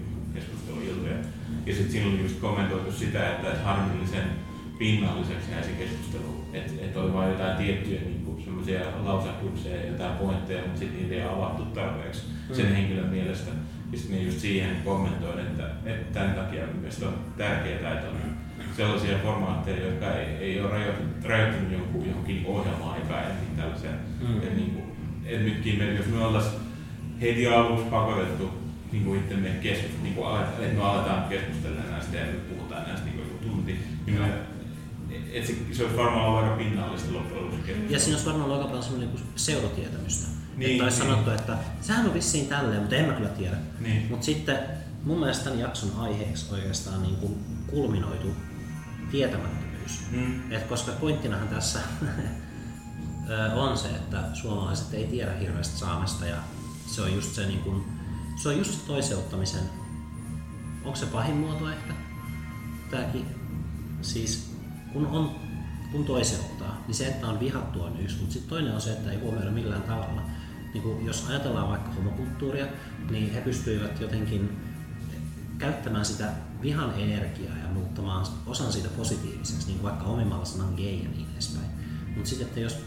[1.65, 4.23] Ja sitten siinä oli just kommentoitu sitä, että, että harmillisen
[4.77, 6.45] pinnalliseksi jäi se keskustelu.
[6.53, 11.15] Että et oli vain jotain tiettyjä niin semmoisia lausahduksia ja jotain pointteja, mutta sitten niitä
[11.15, 12.21] ei avattu tarpeeksi
[12.53, 13.51] sen henkilön mielestä.
[13.91, 18.15] Ja sitten minä just siihen kommentoin, että, että tämän takia mielestäni on tärkeää, että on
[18.77, 20.69] sellaisia formaatteja, jotka ei, ei ole
[21.23, 23.91] rajoittunut, jonkun, johonkin ohjelma-aikaan ja niin tällaisia.
[24.21, 24.37] Mm.
[24.37, 24.85] Et niin kuin,
[25.25, 26.61] et nytkin jos me oltaisiin
[27.21, 28.60] heti aluksi pakotettu
[28.91, 32.83] niin kuin itsemme keskustella, niin kuin aletaan, että me aletaan keskustella näistä ja me puhutaan
[32.83, 34.33] näistä niin kuin joku tunti, niin me,
[35.31, 37.71] et se, se olisi varmaan ollut aika pinnallista loppujen lopuksi.
[37.89, 40.27] Ja siinä olisi varmaan ollut aika paljon semmoinen niin seurotietämystä.
[40.57, 41.09] Niin, että olisi niin.
[41.09, 43.55] sanottu, että sehän on vissiin tälleen, mutta en mä kyllä tiedä.
[43.79, 44.07] Niin.
[44.09, 44.59] Mutta sitten
[45.03, 47.37] mun mielestä tämän jakson aiheeksi oikeastaan niin kuin
[47.67, 48.27] kulminoitu
[49.11, 49.99] tietämättömyys.
[50.11, 50.51] Mm.
[50.51, 51.79] Et koska pointtinahan tässä
[53.55, 56.37] on se, että suomalaiset ei tiedä hirveästi saamesta ja
[56.85, 57.83] se on just se, niin kuin,
[58.35, 59.63] se, on just se toiseuttamisen,
[60.85, 61.93] onko se pahin muoto ehkä?
[62.91, 63.25] Tääkin,
[64.01, 64.51] siis
[64.93, 65.35] kun on
[65.91, 69.11] kun toiseuttaa, niin se, että on vihattu on yksi, mutta sitten toinen on se, että
[69.11, 70.21] ei huomioida millään tavalla.
[70.73, 72.67] Niin kuin jos ajatellaan vaikka homokulttuuria,
[73.09, 74.57] niin he pystyivät jotenkin
[75.57, 81.09] käyttämään sitä vihan energiaa ja muuttamaan osan siitä positiiviseksi, niin vaikka omimalla sanan gay ja
[81.09, 81.67] niin edespäin.
[82.15, 82.77] Mutta sitten, että jos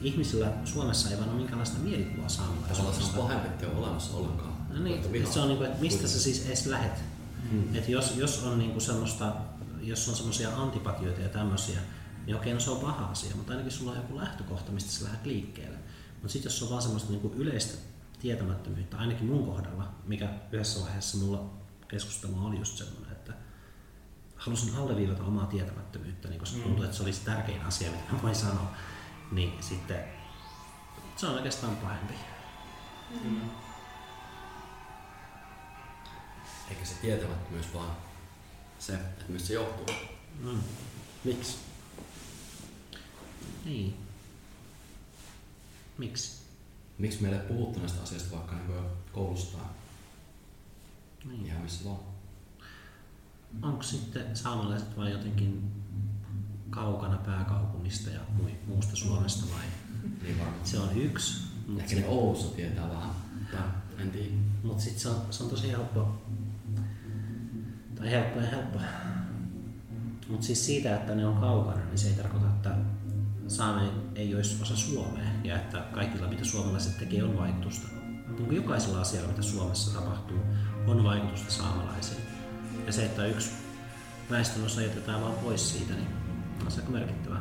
[0.00, 4.49] ihmisillä Suomessa ei vaan ole minkäänlaista mielikuvaa Tavallaan se on saamelaisuudesta, pahempi, että olemassa ollenkaan.
[4.72, 6.92] No niin, että se on niinku, että mistä sä siis edes lähet.
[7.50, 7.74] Mm.
[7.76, 9.32] Et jos, jos on niinku semmoista,
[9.80, 11.80] jos on semmoisia antipatioita ja tämmöisiä,
[12.26, 15.04] niin okei, no se on paha asia, mutta ainakin sulla on joku lähtökohta, mistä sä
[15.04, 15.78] lähdet liikkeelle.
[16.12, 17.78] Mutta sitten jos on vaan semmoista niinku yleistä
[18.18, 21.50] tietämättömyyttä, ainakin mun kohdalla, mikä yhdessä vaiheessa mulla
[21.88, 23.32] keskustelu oli just semmoinen, että
[24.36, 26.62] halusin alleviivata omaa tietämättömyyttä, niin koska Mm.
[26.62, 28.72] tuntui, että se olisi tärkein asia, mitä mä voin sanoa,
[29.32, 30.04] niin sitten
[31.16, 32.14] se on oikeastaan pahempi.
[33.22, 33.44] Kyllä.
[36.70, 37.96] Eikä se tietämättömyys vaan
[38.78, 39.86] se, että mistä se johtuu.
[40.42, 40.58] Mm.
[41.24, 41.56] Miksi?
[43.64, 43.96] Niin.
[45.98, 46.40] Miksi?
[46.98, 49.58] Miksi meille ei puhuttu näistä asioista vaikka niin koulusta
[51.24, 51.46] Niin.
[51.46, 52.00] ihan missä vaan?
[53.62, 55.72] Onko sitten saamelaiset vai jotenkin
[56.70, 58.20] kaukana pääkaupungista ja
[58.66, 59.64] muusta Suomesta vai?
[60.22, 60.66] Niin varmaan.
[60.66, 63.10] Se on yksi, mutta Ehkä ne Oulussa tietää vähän,
[63.52, 63.62] tai
[63.98, 64.28] en tiedä.
[64.62, 66.22] mut sit se, on, se on tosi helppo.
[68.00, 68.78] Tai helppo ja helppo.
[70.28, 72.74] Mutta siis siitä, että ne on kaukana, niin se ei tarkoita, että
[73.48, 77.88] saame ei olisi osa Suomea ja että kaikilla, mitä suomalaiset tekee, on vaikutusta.
[78.26, 80.38] Niin kuin jokaisella asialla, mitä Suomessa tapahtuu,
[80.86, 82.20] on vaikutusta saamelaisiin.
[82.86, 83.50] Ja se, että yksi
[84.30, 86.08] väestönosa jätetään vaan pois siitä, niin
[86.64, 87.40] on se merkittävää.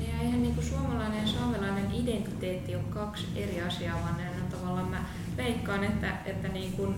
[0.00, 4.88] Ja eihän niinku suomalainen ja saamelainen identiteetti ole kaksi eri asiaa, vaan ne on tavallaan
[4.88, 5.04] mä
[5.36, 6.94] veikkaan, että, että niin kuin,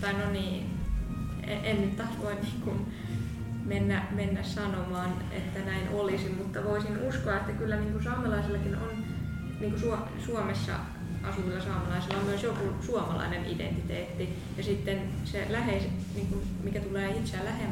[0.00, 0.77] tai no niin,
[1.48, 2.86] en, nyt taas voi niin kuin
[3.64, 9.04] mennä, mennä sanomaan, että näin olisi, mutta voisin uskoa, että kyllä niin kuin saamelaisillakin on,
[9.60, 10.72] niin kuin Su- Suomessa
[11.22, 14.28] asuvilla saamelaisilla on myös joku suomalainen identiteetti.
[14.56, 15.82] Ja sitten se läheis,
[16.14, 17.70] niin kuin, mikä tulee itseään lähem,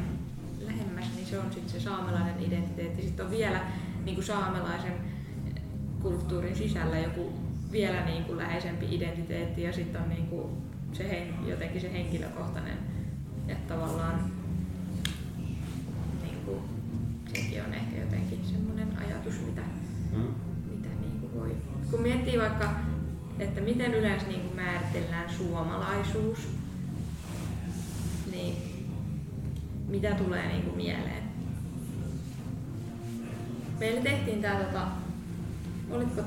[0.61, 3.03] lähemmäs, niin se on sitten se saamelainen identiteetti.
[3.03, 3.61] Sitten on vielä
[4.05, 4.93] niin kuin saamelaisen
[6.03, 7.33] kulttuurin sisällä joku
[7.73, 10.49] vielä niin kuin läheisempi identiteetti ja sitten on niin kuin
[10.93, 12.79] se jotenkin se henkilökohtainen,
[13.49, 14.31] että tavallaan
[16.23, 16.59] niin kuin,
[17.35, 19.61] sekin on ehkä jotenkin semmoinen ajatus, mitä,
[20.13, 20.23] Mm.
[20.71, 21.57] mitä niin kuin voi,
[21.91, 22.71] kun miettii vaikka,
[23.39, 26.39] että miten yleensä niin kuin määritellään suomalaisuus,
[28.31, 28.57] niin
[29.89, 31.23] mitä tulee niin kuin mieleen?
[33.81, 34.87] Meillä tehtiin tää tota,
[35.91, 36.23] olitko,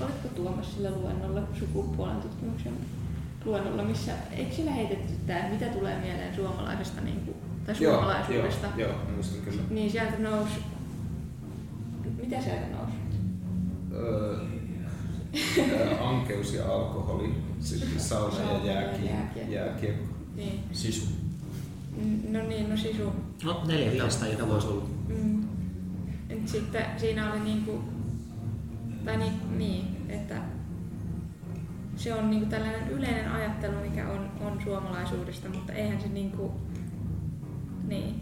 [0.00, 2.72] olitko Tuomas sillä luennolla, sukupuolen tutkimuksen
[3.44, 7.36] luennolla, missä, eikö sillä heitetty tää, että mitä tulee mieleen suomalaisesta niin kuin,
[7.66, 8.66] tai suomalaisuudesta?
[8.76, 9.62] Joo, joo, joo muistan kyllä.
[9.70, 10.54] Niin sieltä nousi,
[12.22, 12.92] mitä sieltä nousi?
[13.92, 14.36] Öö,
[16.00, 19.08] ankeus ja alkoholi, sitten sauna ja Sauna ja jääkiekko.
[19.08, 19.52] jääkiekko.
[19.52, 20.14] jääkiekko.
[20.36, 20.60] Niin.
[20.72, 21.06] Sisu.
[22.28, 23.12] No niin, no sisu.
[23.44, 24.84] No neljä Mitä joku voisi olla?
[25.08, 25.44] Mm.
[26.28, 27.80] Et sitten siinä oli niinku,
[29.04, 30.42] tai niin, niin, että
[32.00, 36.52] se on niinku tällainen yleinen ajattelu, mikä on, on suomalaisuudesta, mutta eihän se niinku,
[37.88, 38.20] niin.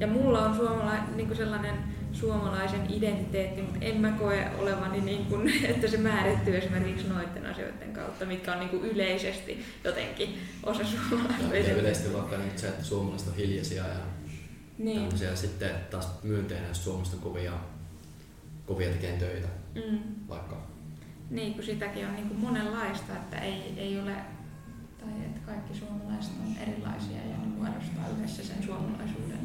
[0.00, 1.74] Ja mulla on suomala, niinku sellainen
[2.12, 7.92] suomalaisen identiteetti, mutta en mä koe olevani, niin kuin, että se määrittyy esimerkiksi noiden asioiden
[7.92, 11.56] kautta, mitkä on niin kuin yleisesti jotenkin osa Ja suomalaisuutta.
[11.80, 13.94] yleisesti vaikka nyt se, että suomalaiset on hiljaisia ja
[14.78, 15.00] Niin.
[15.00, 17.52] tämmöisiä sitten taas myönteinen, jos suomalaiset on kovia,
[18.66, 19.48] kovia tekemään töitä.
[19.74, 19.98] Mm.
[20.28, 20.71] Vaikka
[21.32, 24.14] Niin, kun sitäkin on niin kuin monenlaista, että ei, ei ole,
[25.00, 29.38] tai että kaikki suomalaiset on erilaisia ja ne muodostaa yhdessä sen suomalaisuuden.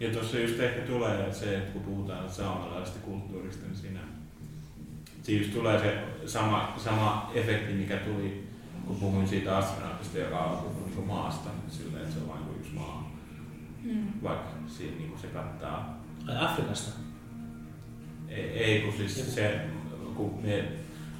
[0.00, 4.00] Ja tuossa just ehkä tulee se, että kun puhutaan saamelaisesta kulttuurista, niin siinä,
[5.22, 8.48] siinä just tulee se sama, sama efekti, mikä tuli,
[8.86, 12.58] kun puhuin siitä astronautista, joka on puhunut niin maasta, sillä että se on vain kuin
[12.60, 13.16] yksi maa.
[13.84, 14.06] Mm.
[14.22, 16.00] Vaikka siinä niin se kattaa
[16.40, 17.09] Afrikasta?
[18.30, 19.60] Ei, kun siis se,
[20.16, 20.64] kun me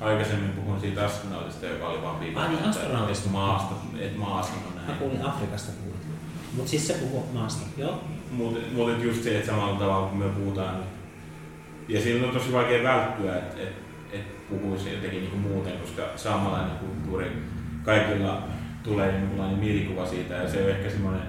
[0.01, 3.25] aikaisemmin puhuin siitä astronautista, joka oli vaan viikon, Ai niin, astronautista.
[3.25, 4.99] että maasta, että maasta on Mä näin.
[4.99, 6.01] kuulin Afrikasta kuulit.
[6.57, 8.01] Mut siis se puhuu maasta, joo.
[8.31, 10.77] Mutta mut just se, että samalla tavalla kun me puhutaan,
[11.89, 13.73] ja siinä on tosi vaikea välttyä, että et,
[14.13, 17.33] et puhuisi jotenkin niinku muuten, koska saamalainen kulttuuri,
[17.85, 18.43] kaikilla
[18.83, 21.23] tulee jonkinlainen mielikuva siitä, ja se on ehkä semmoinen,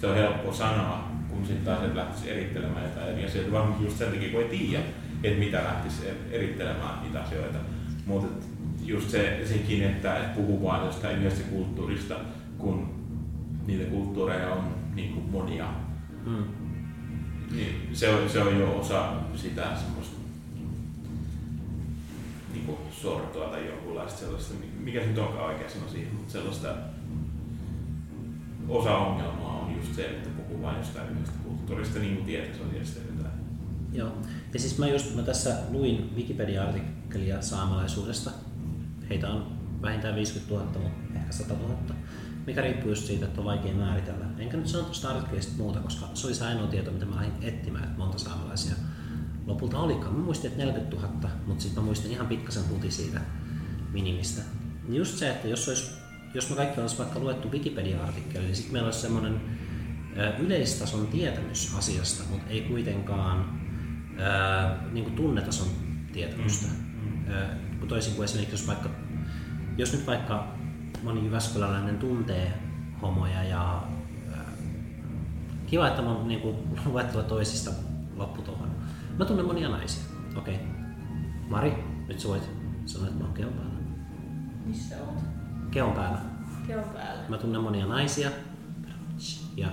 [0.00, 3.98] se on helppo sanoa, kun sitten taas et lähtisi erittelemään jotain eri asioita, varsinkin just
[3.98, 4.84] sen takia, kun ei tiedä,
[5.22, 7.58] että mitä lähtisi erittelemään niitä asioita.
[8.06, 8.28] Mutta
[8.84, 12.14] just se, sekin, että et puhuu vain jostain yhdestä kulttuurista,
[12.58, 12.94] kun
[13.66, 14.64] niitä kulttuureja on
[14.94, 15.66] niin kuin monia,
[16.26, 16.44] Mm.
[17.56, 20.16] niin se on, se on jo osa sitä semmoista
[22.52, 26.68] niin kuin sortoa tai jonkunlaista sellaista, mikä se nyt onkaan oikea sana siihen, mutta sellaista
[28.68, 33.00] osa ongelmaa on just se, että puhuu vain jostain yhdestä kulttuurista, niin kuin tietäisi asiasta
[33.16, 33.34] jotain.
[33.92, 34.12] Joo.
[34.52, 38.30] Ja siis mä just mä tässä luin Wikipedia-artikkelia saamelaisuudesta.
[39.10, 41.76] Heitä on vähintään 50 000, mutta ehkä 100 000.
[42.46, 44.24] Mikä riippuu just siitä, että on vaikea määritellä.
[44.38, 47.32] Enkä nyt sano tuosta artikkelista muuta, koska se oli se ainoa tieto, mitä mä lähdin
[47.40, 48.74] etsimään, että monta saamelaisia
[49.46, 50.14] lopulta olikaan.
[50.14, 53.20] Mä muistin, että 40 000, mutta sitten mä muistin ihan pikkasen puti siitä
[53.92, 54.42] minimistä.
[54.88, 55.90] Just se, että jos, olisi,
[56.34, 59.40] jos me kaikki olisi vaikka luettu Wikipedia-artikkeli, niin sitten meillä olisi semmoinen
[60.38, 63.65] yleistason tietämys asiasta, mutta ei kuitenkaan
[64.18, 65.68] ää, niin kuin tunnetason
[66.12, 66.66] tietämystä.
[66.68, 67.88] Mm.
[67.88, 68.88] Toisin kuin esimerkiksi jos vaikka,
[69.76, 70.56] jos nyt vaikka
[71.02, 72.52] moni Jyväskyläläinen tuntee
[73.02, 73.82] homoja ja
[74.36, 74.44] ää,
[75.66, 76.56] kiva, että mä niin kuin,
[76.92, 77.70] luettelo toisista
[78.16, 78.70] loppu tuohon.
[79.18, 80.04] Mä tunnen monia naisia.
[80.36, 80.54] Okei.
[80.54, 80.66] Okay.
[81.48, 82.50] Mari, nyt sä voit
[82.86, 83.80] sanoa, että mä oon keon päällä.
[84.64, 85.24] Missä oot?
[85.70, 86.18] Keon päällä.
[86.66, 87.22] Keon päällä.
[87.28, 88.30] Mä tunnen monia naisia.
[89.56, 89.68] Ja...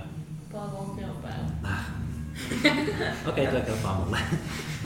[0.52, 1.48] Paavo on keon päällä.
[3.30, 4.18] Okei, okay, tuo kelpaa mulle.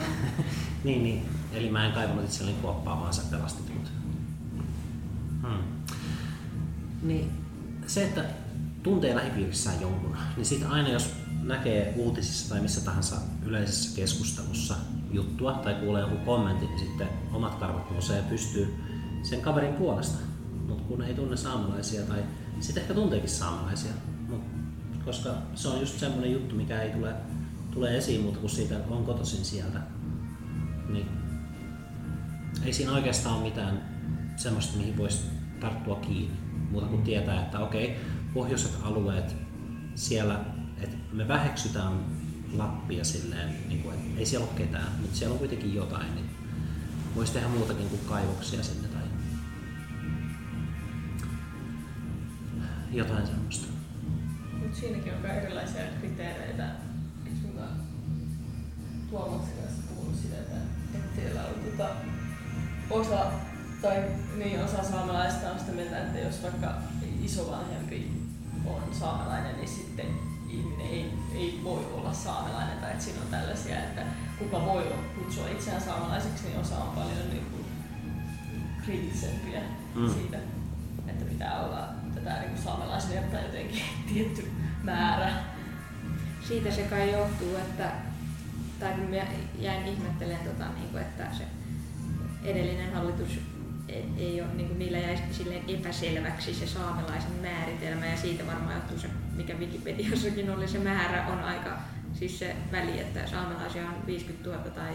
[0.84, 1.28] niin, niin.
[1.52, 3.92] Eli mä en kaivannut itselleni kuoppaa, vaan sä pelastit mut.
[5.42, 5.62] Hmm.
[7.02, 7.30] Niin,
[7.86, 8.24] se, että
[8.82, 14.74] tuntee lähipiirissään jonkun, niin sitten aina jos näkee uutisissa tai missä tahansa yleisessä keskustelussa
[15.12, 18.74] juttua tai kuulee joku kommentti, niin sitten omat karvat nousee pystyy
[19.22, 20.18] sen kaverin puolesta.
[20.68, 22.22] Mutta kun ei tunne saamelaisia tai
[22.60, 23.92] sitten ehkä tunteekin saamelaisia,
[24.28, 24.42] Mut,
[25.04, 27.14] koska se on just semmoinen juttu, mikä ei tule,
[27.78, 29.80] tule esiin muuta kuin siitä on kotoisin sieltä.
[30.88, 31.08] Niin
[32.64, 33.82] ei siinä oikeastaan ole mitään
[34.36, 35.22] semmoista, mihin voisi
[35.60, 36.38] tarttua kiinni.
[36.70, 37.96] Muuta kuin tietää, että okei,
[38.34, 39.36] pohjoiset alueet,
[39.94, 40.44] siellä,
[40.80, 41.92] että me väheksytään
[42.52, 46.30] Lappia silleen, niin kuin, että ei siellä ole ketään, mutta siellä on kuitenkin jotain, niin
[47.16, 49.02] voisi tehdä muutakin kuin kaivoksia sinne tai
[52.92, 53.66] jotain semmoista.
[54.52, 56.87] Mutta siinäkin on erilaisia kriteereitä.
[59.10, 60.56] Tuomaksen kanssa puhunut sitä, että,
[60.94, 61.88] että siellä on tota,
[62.90, 63.26] osa,
[63.82, 64.02] tai
[64.36, 66.74] niin osa saamelaista on sitä mieltä, että jos vaikka
[67.24, 68.12] isovanhempi
[68.66, 70.06] on saamelainen, niin sitten
[70.48, 74.02] ihminen ei, ei voi olla saamelainen tai että siinä on tällaisia, että
[74.38, 77.64] kuka voi kutsua itseään saamelaiseksi, niin osa on paljon niin kuin
[78.84, 79.60] kriittisempiä
[79.94, 80.14] mm.
[80.14, 80.38] siitä,
[81.06, 83.82] että pitää olla tätä niin saamelaisia tai jotenkin
[84.12, 84.52] tietty
[84.82, 85.32] määrä.
[86.48, 87.92] Siitä se kai johtuu, että
[88.80, 89.14] tai kun
[89.58, 91.44] jäin ihmettelemään, tota, niin kuin, että se
[92.44, 93.40] edellinen hallitus
[94.18, 98.98] ei ole, niin kuin niillä jäi silleen epäselväksi se saamelaisen määritelmä ja siitä varmaan johtuu
[98.98, 101.78] se, mikä Wikipediassakin oli, se määrä on aika,
[102.14, 104.94] siis se väli, että saamelaisia on 50 000 tai,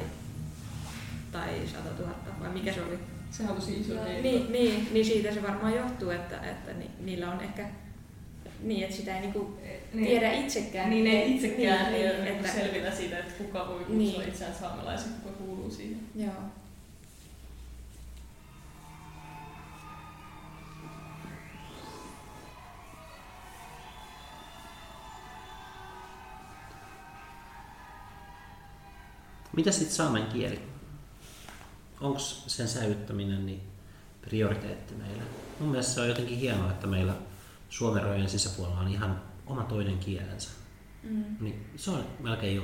[1.31, 2.99] tai 100 000 vai mikä se oli?
[3.31, 7.31] Se on tosi iso niin, niin, niin, siitä se varmaan johtuu, että, että ni, niillä
[7.31, 7.65] on ehkä
[8.63, 9.59] niin, että sitä ei niinku
[9.93, 10.07] niin.
[10.07, 10.89] tiedä itsekään.
[10.89, 14.27] Niin, ei itsekään niin, ei niin, että, selvillä siitä, että kuka voi kutsua niin.
[14.27, 15.99] itseään saamelaiseksi, kuka kuuluu siihen.
[16.15, 16.33] Joo.
[29.55, 30.61] Mitä sitten saamen kieli?
[32.01, 33.61] Onko sen säilyttäminen niin
[34.21, 35.23] prioriteetti meillä?
[35.59, 37.13] Mun mielestä se on jotenkin hienoa, että meillä
[37.73, 40.49] Suomen rajojen sisäpuolella on ihan oma toinen kielensä.
[41.03, 41.35] Mm.
[41.39, 42.63] Niin se on melkein jo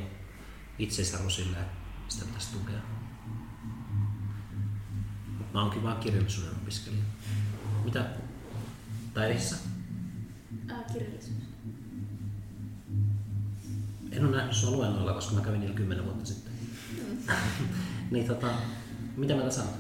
[0.80, 1.58] itseisarvo sille,
[2.08, 2.80] sitä pitäisi tukea.
[5.54, 7.04] Mä oonkin vaan kirjallisuuden opiskelija.
[7.86, 8.06] Mitä?
[9.14, 9.56] Taidissa?
[10.72, 11.44] Äh, kirjallisuus.
[14.12, 16.54] En ole nähnyt sua luennoilla, koska mä kävin niillä kymmenen vuotta sitten.
[16.98, 17.34] Mm.
[18.12, 18.48] niin tota,
[19.18, 19.76] mitä mieltä sanot?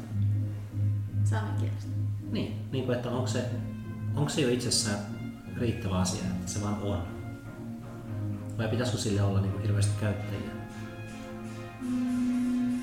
[1.24, 1.92] Saamen kielestä.
[2.32, 3.50] Niin, niin kuin, että onko se,
[4.16, 5.19] onko se jo itsessään
[5.58, 7.04] riittävä asia, että se vaan on?
[8.58, 10.50] Vai pitäisikö sille olla niin kuin hirveästi käyttäjiä?
[11.82, 12.80] Mm.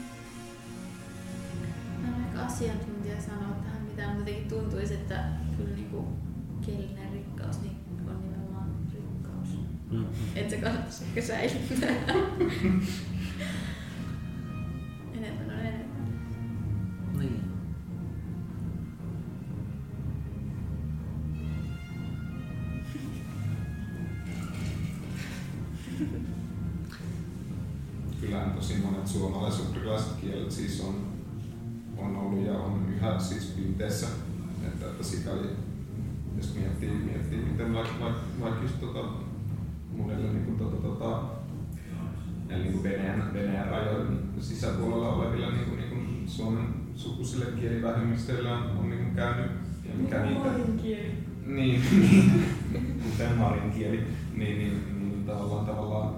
[2.47, 5.25] Asiantuntija sanoa tähän mitään, mutta jotenkin tuntuisi, että
[5.57, 6.07] kyllä niin kuin
[6.61, 7.77] kielinen rikkaus niin
[8.09, 9.49] on nimenomaan rikkaus.
[9.91, 10.07] Mm.
[10.35, 12.15] Että se kannattaisi ehkä säilyttää.
[33.27, 34.07] siis pinteessä.
[34.67, 35.49] Että, että sikäli,
[36.37, 39.05] jos miettii, miettii miten vaikka, vaikka, vaikka just tota,
[39.97, 41.23] monelle niin kuin, tota, tota,
[42.49, 46.67] niin kuin Venäjän, Venäjän rajojen sisäpuolella olevilla niin kuin, niin kuin Suomen
[46.97, 49.51] sukuisille kielivähemmistöillä on, on niin kuin käynyt.
[49.85, 51.13] Ja mikä niitä, Marin kieli.
[51.47, 51.83] niin,
[52.73, 56.15] niin, kuten marin kieli, niin, niin, niin tavallaan, tavallaan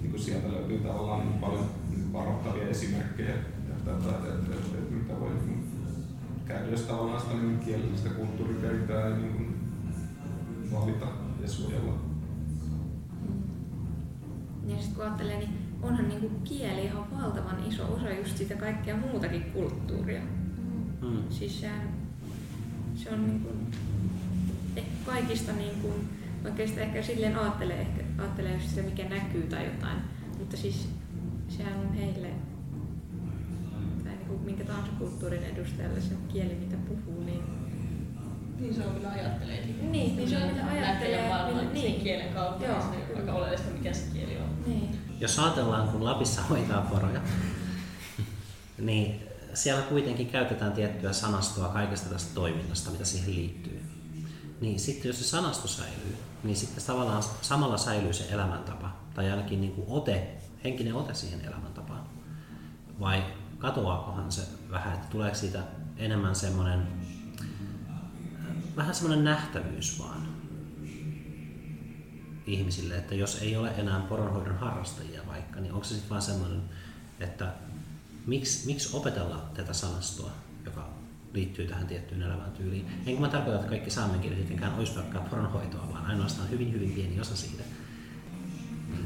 [0.00, 4.78] niin kuin sieltä löytyy tavallaan niin paljon niin varoittavia esimerkkejä, että, että, että, että, että,
[4.78, 5.57] että mitä voi niin
[6.48, 9.58] käydä, jos tavallaan sitä niin kielellistä kulttuuriperintää ei niin kuin
[10.72, 11.06] valita
[11.42, 11.98] ja suojella.
[14.66, 18.96] Ja sitten kun ajattelee, niin onhan niinku kieli ihan valtavan iso osa just sitä kaikkea
[18.96, 20.20] muutakin kulttuuria.
[21.02, 21.22] Mm.
[21.30, 21.88] Siis sehän,
[22.94, 23.48] se on niinku,
[24.76, 25.94] ehkä kaikista niinku,
[26.44, 29.98] oikeastaan ehkä silleen ajattelee, ehkä, ajattelee just sitä mikä näkyy tai jotain,
[30.38, 30.88] mutta siis
[31.48, 32.30] sehän on heille
[34.48, 37.42] minkä tahansa kulttuurin edustajalle se kieli mitä puhuu, niin
[38.60, 39.64] Niin se on mitä ajattelee.
[39.90, 42.00] Niin, niin se on mitä ajattelee, Näkee maailman millä- sen niin.
[42.02, 44.48] kielen kautta, Joo, niin se on aika oleellista, mikä se kieli on.
[44.66, 44.98] niin.
[45.20, 47.20] Jos ajatellaan, kun Lapissa hoitaa poroja,
[48.78, 49.20] niin
[49.54, 53.82] siellä kuitenkin käytetään tiettyä sanastoa kaikesta tästä toiminnasta, mitä siihen liittyy.
[54.60, 59.60] Niin sitten jos se sanasto säilyy, niin sitten tavallaan samalla säilyy se elämäntapa, tai ainakin
[59.60, 60.28] niin kuin ote,
[60.64, 62.02] henkinen ote siihen elämäntapaan.
[63.00, 63.22] Vai
[63.58, 65.62] katoaakohan se vähän, että tuleeko siitä
[65.96, 66.88] enemmän semmoinen,
[68.76, 70.28] vähän semmoinen nähtävyys vaan
[72.46, 76.62] ihmisille, että jos ei ole enää poronhoidon harrastajia vaikka, niin onko se sitten vaan semmoinen,
[77.20, 77.54] että
[78.26, 80.30] miksi, miksi opetella tätä sanastoa,
[80.64, 80.88] joka
[81.32, 82.86] liittyy tähän tiettyyn elämäntyyliin.
[83.06, 87.20] Enkä mä tarkoita, että kaikki saamenkieliset tietenkään olisi pelkkää poronhoitoa, vaan ainoastaan hyvin hyvin pieni
[87.20, 87.62] osa siitä.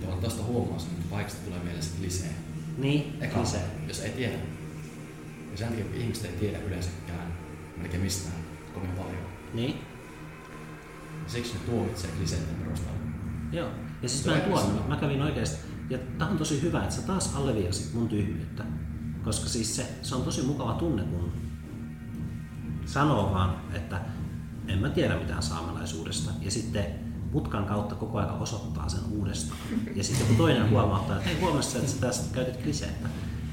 [0.00, 2.34] Tuolla tuosta huomaa että paikasta tulee mieleen se klisee.
[2.78, 3.58] Niin, Eka, se.
[3.88, 4.34] jos ei tiedä.
[5.52, 7.32] Ja sen takia ihmiset ei tiedä yleensäkään
[7.76, 8.34] melkein mistään
[8.74, 9.26] kovin paljon.
[9.54, 9.78] Niin,
[11.26, 12.98] Siksi ne tuomitsee kliseiden perusteella.
[13.52, 13.68] joo.
[14.02, 15.56] Ja siis mä en tuonut, mä kävin oikeasti,
[15.90, 18.64] ja tää on tosi hyvä, että sä taas alleviivasit mun tyhmyyttä.
[19.24, 21.32] Koska siis se, se on tosi mukava tunne, kun
[22.86, 24.00] sanoo vaan, että
[24.68, 26.30] en mä tiedä mitään saamelaisuudesta.
[26.40, 26.84] Ja sitten
[27.32, 29.58] mutkan kautta koko ajan osoittaa sen uudestaan.
[29.94, 33.08] Ja sitten joku toinen huomauttaa, että hei huomasit, että sä tästä käytit kliseettä.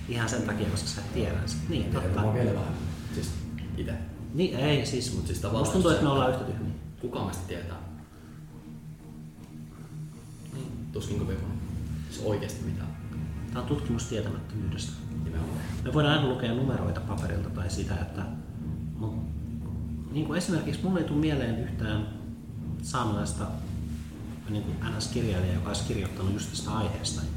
[0.10, 1.40] Ihan sen takia, koska sä et tiedä.
[1.46, 2.22] Sitten, niin, totta.
[2.22, 2.74] mä vielä vähän.
[3.14, 3.32] Siis
[3.78, 3.94] itse.
[4.34, 6.74] Niin, ei siis, Mut siis tavallaan musta tuntuu, että me ollaan yhtä tyhmiä.
[7.02, 7.78] Kuka meistä tietää?
[10.54, 10.68] Niin.
[10.92, 11.54] Tuskin kovin moni.
[12.10, 12.98] Siis oikeesti mitään.
[13.48, 14.92] Tämä on tutkimus tietämättömyydestä.
[15.24, 15.58] Nimenomaan.
[15.84, 18.22] Me voidaan aina lukea numeroita paperilta tai sitä, että
[18.98, 19.16] mut,
[20.12, 22.08] niin kuin esimerkiksi mulle ei tule mieleen yhtään
[22.82, 23.46] saamelaista
[24.50, 27.34] niin kuin NS-kirjailijaa, joka olisi kirjoittanut just tästä aiheesta niin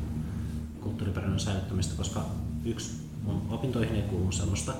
[0.81, 2.27] kulttuuriperinnön säilyttämistä, koska
[2.65, 4.73] yksi, mun opintoihin ei kuulu semmoista,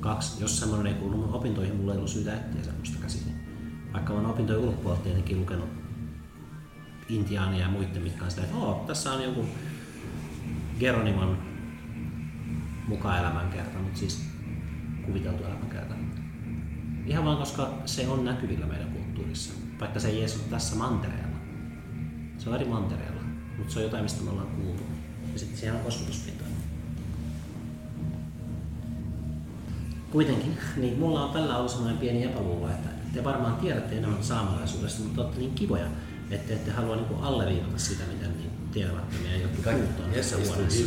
[0.00, 3.34] kaksi, jos semmoinen ei kuulu mun opintoihin, mulla ei ollut syytä etsiä semmoista käsiin.
[3.92, 5.68] Vaikka olen opintojen ulkopuolelta tietenkin lukenut
[7.08, 8.56] intiaania ja muiden, mitkä on sitä, että
[8.86, 9.44] tässä on joku
[10.80, 11.38] Geronimon
[12.88, 14.24] mukaan elämänkerta, mutta siis
[15.06, 15.94] kuviteltu elämänkerta.
[17.06, 21.23] Ihan vaan koska se on näkyvillä meidän kulttuurissa, vaikka se ei edes ole tässä mantereella.
[22.44, 23.20] Se on eri mantereella,
[23.58, 24.82] mutta se on jotain, mistä me ollaan kuultu.
[25.32, 26.44] Ja sitten siellä on kosketuspinta.
[30.10, 35.02] Kuitenkin, niin mulla on tällä ollut sellainen pieni epäluulo, että te varmaan tiedätte enemmän saamelaisuudesta,
[35.02, 35.86] mutta olette niin kivoja,
[36.30, 40.84] että ette halua niin alleviivata sitä, miten niin tietämättömiä jotkut muut on tässä huoneessa.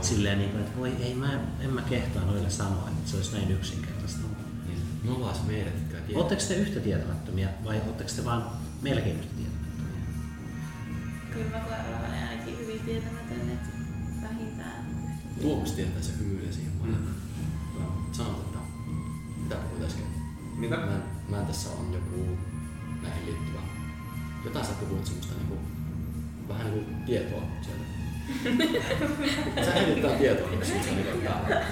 [0.00, 3.36] Silleen, niin kuin, että voi ei, mä, en mä kehtaa noille sanoa, että se olisi
[3.36, 4.20] näin yksinkertaista.
[4.66, 6.18] Niin, se meidät, jotka.
[6.18, 8.44] Oletteko te yhtä tietämättömiä vai oletteko te vaan
[8.82, 9.61] melkein yhtä tietämättömiä?
[11.32, 13.68] Kyllä mä koen ainakin hyvin tietämätön, että
[14.22, 14.86] vähintään.
[15.42, 16.90] Tuomas tietää se hymyilee siihen vaan.
[16.90, 18.12] Mm.
[18.12, 18.58] Sanot, että
[19.42, 20.04] mitä puhuit äsken?
[20.56, 20.76] Mitä?
[20.76, 22.38] Mä, mä tässä on joku
[23.02, 23.58] näihin liittyvä.
[24.44, 25.58] Jotain sä puhuit semmoista niinku,
[26.48, 27.84] vähän niinku tietoa sieltä.
[29.64, 31.62] sä heitit jotain tietoa niinku semmoista niinku tähän,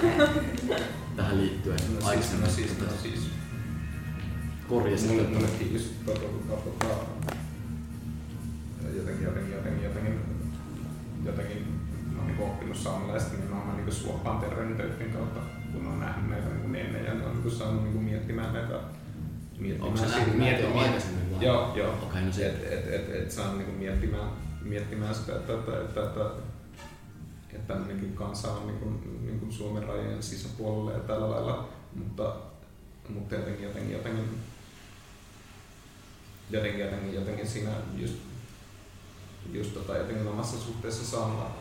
[1.17, 1.79] tähän liittyen.
[2.01, 3.21] No siis, no siis, no siis.
[4.69, 5.09] korjasin.
[5.11, 5.89] Mulle, että- mullekin just
[13.91, 15.41] niinku suopaan terveydentöiden kautta,
[15.73, 18.89] kun on nähnyt näitä niinku ennen ja on niinku saanut niinku miettimään näitä Onko
[19.59, 21.45] miettimään sä nähnyt näitä jo aikaisemmin vai?
[21.45, 21.93] Joo, joo.
[22.03, 24.31] Okei, no se- Et, et, et, et saan niinku miettimään,
[24.63, 26.21] miettimään sitä, että, että, että, että,
[27.53, 28.91] että tämmöinenkin kansa on niinku,
[29.27, 32.37] niinku Suomen rajojen sisäpuolella ja tällä lailla, mutta,
[33.09, 34.25] mutta jotenkin, jotenkin, jotenkin,
[36.51, 38.15] jotenkin, jotenkin, jotenkin siinä just,
[39.53, 41.57] just tota, jotenkin omassa suhteessa saama,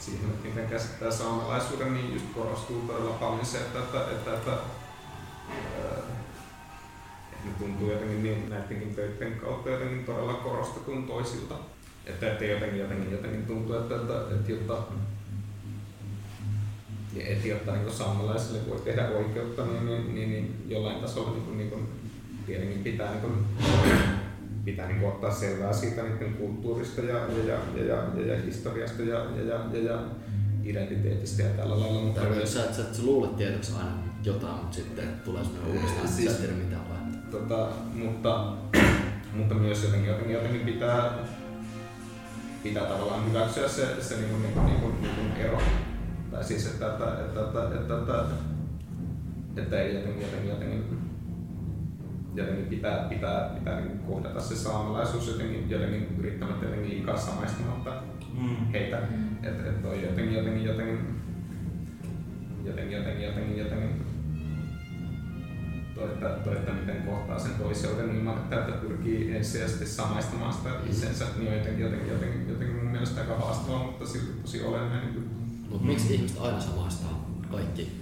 [0.00, 4.52] siihen, että miten käsittää saamelaisuuden, niin just korostuu todella paljon se, että, että, että, että
[7.44, 11.54] ne tuntuu jotenkin niin näidenkin töiden kautta jotenkin todella korostetun toisilta.
[12.06, 14.82] Että, että jotenkin, jotenkin, jotenkin tuntuu, että, että, että jotta,
[17.12, 21.44] ja et jotta niin saamelaisille voi tehdä oikeutta, niin, niin, niin, niin jollain tasolla niin
[21.44, 21.88] kuin, niin kuin,
[22.46, 24.17] tietenkin pitää, niin
[24.64, 28.42] pitää niin kuin, ottaa selvää siitä niiden kulttuurista ja, ja, ja, ja, ja, ja, ja
[28.42, 30.00] historiasta ja, ja, ja, ja, ja
[30.64, 32.00] identiteetistä ja tällä lailla.
[32.00, 33.90] Mutta Tai myös, sä, sä, sä luulet tietyksi aina
[34.24, 36.76] jotain, mutta sitten tulee semmoinen uudestaan, että Siis- sä et tiedä mitä
[37.30, 38.52] tota, mutta,
[39.34, 41.18] mutta myös jotenkin, jotenkin, jotenkin pitää,
[42.62, 45.58] pitää tavallaan hyväksyä se, se niin kuin, niin kuin, niin kuin, niin kuin ero.
[46.30, 48.24] Tai siis, että, että, että, että, että, että,
[49.56, 50.84] että ei jotenkin, jotenkin, jotenkin,
[52.38, 58.02] jotenkin pitää, pitää, pitää niin kohdata se saamelaisuus jotenkin, jotenkin yrittämättä jotenkin liikaa samaistumatta
[58.40, 58.56] Mm.
[58.72, 58.98] heitä.
[59.42, 60.98] Että et toi jotenkin, jotenkin, jotenkin,
[62.64, 64.06] jotenkin, jotenkin, jotenkin, jotenkin
[65.94, 70.70] toi, että, toi, että miten kohtaa sen toiseuden ilman, että, että pyrkii ensisijaisesti samaistamaan sitä
[70.90, 75.14] itsensä, niin on jotenkin, jotenkin, jotenkin, jotenkin mun mielestä aika haastavaa, mutta silti tosi olennainen
[75.14, 75.30] juttu.
[75.70, 77.92] Mutta miksi ihmiset aina samaistaa kaikki?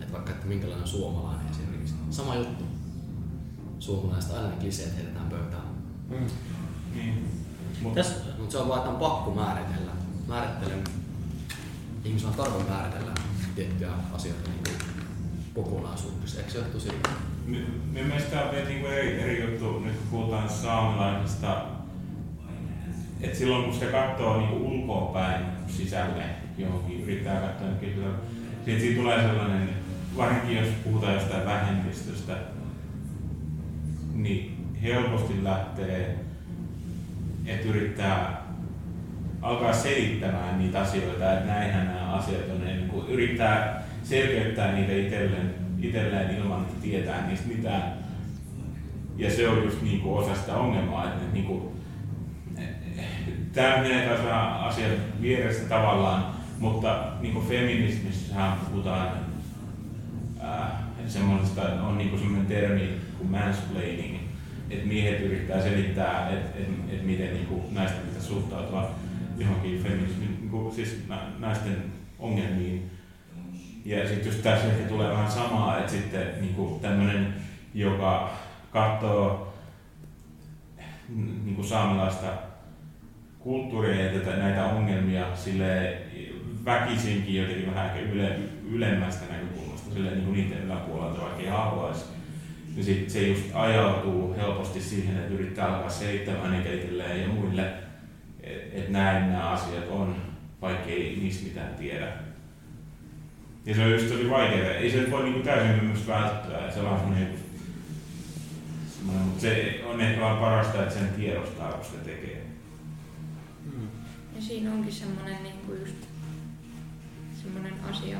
[0.00, 1.94] Että vaikka, että minkälainen on suomalainen esimerkiksi.
[2.10, 2.64] Sama juttu.
[3.86, 5.62] Suomalaiset aina ne kliseet heitetään pöytään.
[6.08, 6.26] Mm.
[6.94, 7.28] Niin.
[7.82, 9.92] Mut, Tässä, Mutta se on vaan, että on pakko määritellä.
[10.28, 10.84] Määrittelen.
[12.04, 13.12] Ihmisillä on tarve määritellä
[13.54, 14.76] tiettyjä asioita niin kuin
[15.54, 16.38] kokonaisuudessa.
[16.38, 16.88] Eikö se ole tosi...
[17.46, 21.62] mi- Minun mielestä tämä on vielä niinku eri, eri juttu, nyt kun puhutaan saamelaisesta,
[23.20, 26.24] että silloin kun sitä katsoo niinku ulkoa päin sisälle
[26.58, 27.68] johonkin, yrittää katsoa,
[28.66, 29.68] niin siitä tulee sellainen,
[30.16, 32.36] varsinkin jos puhutaan jostain vähemmistöstä,
[34.16, 36.18] niin helposti lähtee,
[37.46, 38.42] että yrittää
[39.42, 45.54] alkaa selittämään niitä asioita, että näinhän nämä asiat on, niin kuin yrittää selkeyttää niitä itselleen,
[45.78, 47.92] itselleen ilman, että tietää niistä mitään.
[49.16, 51.62] Ja se on just niin kuin osa sitä ongelmaa, että niin kuin,
[53.52, 56.26] tämä menee taas vähän asiat vierestä tavallaan,
[56.58, 59.08] mutta niin kuin feminismissähän puhutaan
[60.44, 60.70] äh,
[61.06, 62.88] semmoista, on niin kuin semmoinen termi
[63.18, 64.16] kuin mansplaining,
[64.70, 68.90] että miehet yrittää selittää, että et, et miten niin kuin naisten pitäisi suhtautua
[69.38, 71.76] johonkin feminismin, niin kuin, siis na- naisten
[72.18, 72.90] ongelmiin.
[73.84, 77.34] Ja sitten just tässä ehkä tulee vähän samaa, että sitten niin tämmöinen,
[77.74, 78.30] joka
[78.70, 79.54] katsoo
[81.44, 82.26] niin kuin saamelaista
[83.38, 85.98] kulttuuria ja tätä, näitä ongelmia sille
[86.64, 88.38] väkisinkin jotenkin vähän ehkä yle,
[88.70, 92.04] ylemmästä näkökulmasta, sille niin kuin niiden yläpuolelta, vaikka ei haluaisi.
[92.76, 97.62] Niin sit se just ajautuu helposti siihen, että yrittää alkaa selittämään niitä itselleen ja muille,
[98.42, 100.16] että et näin nämä asiat on,
[100.60, 102.12] vaikka ei niistä mitään tiedä.
[103.66, 104.70] Ja se on just tosi vaikeaa.
[104.72, 106.58] Ei se voi niinku täysin myös välttyä.
[106.58, 107.28] että Se on semmoinen,
[109.24, 112.46] mutta se on ehkä vaan parasta, että sen tiedostaa, kun sitä tekee.
[113.64, 113.88] mm,
[114.36, 115.96] Ja siinä onkin semmoinen niinku just
[117.42, 118.18] semmoinen asia,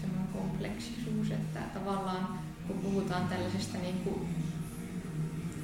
[0.00, 4.28] semmoinen kompleksisuus, että tavallaan kun puhutaan tällaisesta niinku,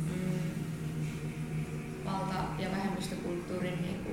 [0.07, 0.51] mm,
[2.05, 4.11] valta- ja vähemmistökulttuurin niinku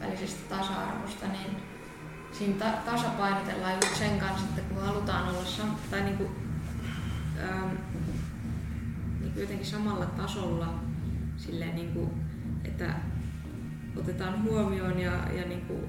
[0.00, 1.56] välisestä tasa-arvosta, niin
[2.32, 6.30] siinä ta- tasapainotellaan just sen kanssa, että kun halutaan olla sam- tai niinku,
[7.42, 7.74] ähm,
[9.20, 10.74] niinku jotenkin samalla tasolla
[11.36, 12.10] silleen niinku,
[12.64, 12.94] että
[13.96, 15.80] otetaan huomioon ja, ja niin kuin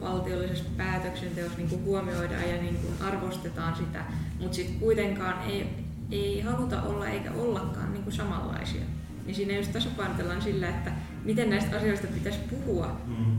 [0.00, 4.04] valtiollisessa päätöksenteossa niin kuin huomioidaan ja niin kuin arvostetaan sitä,
[4.40, 5.66] mutta sitten kuitenkaan ei,
[6.10, 8.82] ei haluta olla eikä ollakaan niin kuin samanlaisia.
[9.26, 10.92] Niin siinä just tasapainotellaan sillä, että
[11.24, 13.36] miten näistä asioista pitäisi puhua, Mm.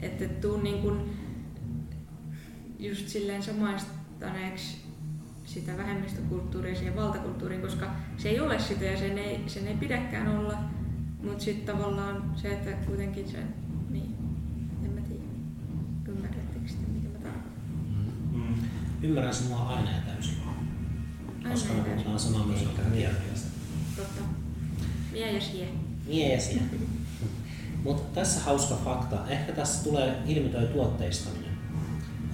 [0.00, 1.00] että et tuu niin kuin
[2.78, 4.76] just silleen samaistaneeksi
[5.44, 10.28] sitä vähemmistökulttuuria siihen valtakulttuuriin, koska se ei ole sitä ja sen ei, sen ei pidäkään
[10.38, 10.58] olla.
[11.22, 13.54] Mutta sitten tavallaan se, että kuitenkin sen,
[13.90, 14.14] niin,
[14.84, 15.22] en mä tiedä,
[16.08, 17.52] ymmärrättekö sitä, mitä mä tarkoitan.
[18.32, 18.54] Mm.
[19.02, 20.34] ymmärrän sinua aina ja täysin.
[21.48, 22.60] Koska ei puhutaan samaa myös
[22.94, 23.20] kieltä.
[23.96, 24.20] Totta.
[25.12, 25.68] Mie ja sie.
[26.06, 26.62] Miesiä.
[27.84, 29.28] Mutta tässä hauska fakta.
[29.28, 31.50] Ehkä tässä tulee ilmi toi tuotteistaminen.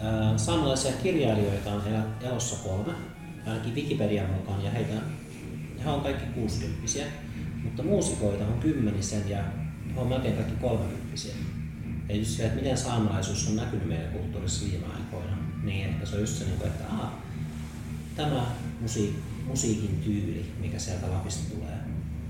[0.01, 1.83] Ää, Saamelaisia kirjailijoita on
[2.20, 2.93] elossa kolme,
[3.47, 4.93] ainakin Wikipedian mukaan, ja heitä,
[5.85, 6.77] he on kaikki 60
[7.62, 9.39] mutta muusikoita on kymmenisen ja
[9.95, 11.07] he on melkein kaikki 30
[12.09, 16.15] Ja just se, että miten saamelaisuus on näkynyt meidän kulttuurissa viime aikoina, niin ehkä se
[16.15, 17.12] on just se, niin että aha,
[18.16, 18.47] tämä
[18.81, 19.16] musiik,
[19.47, 21.78] musiikin tyyli, mikä sieltä Lapista tulee,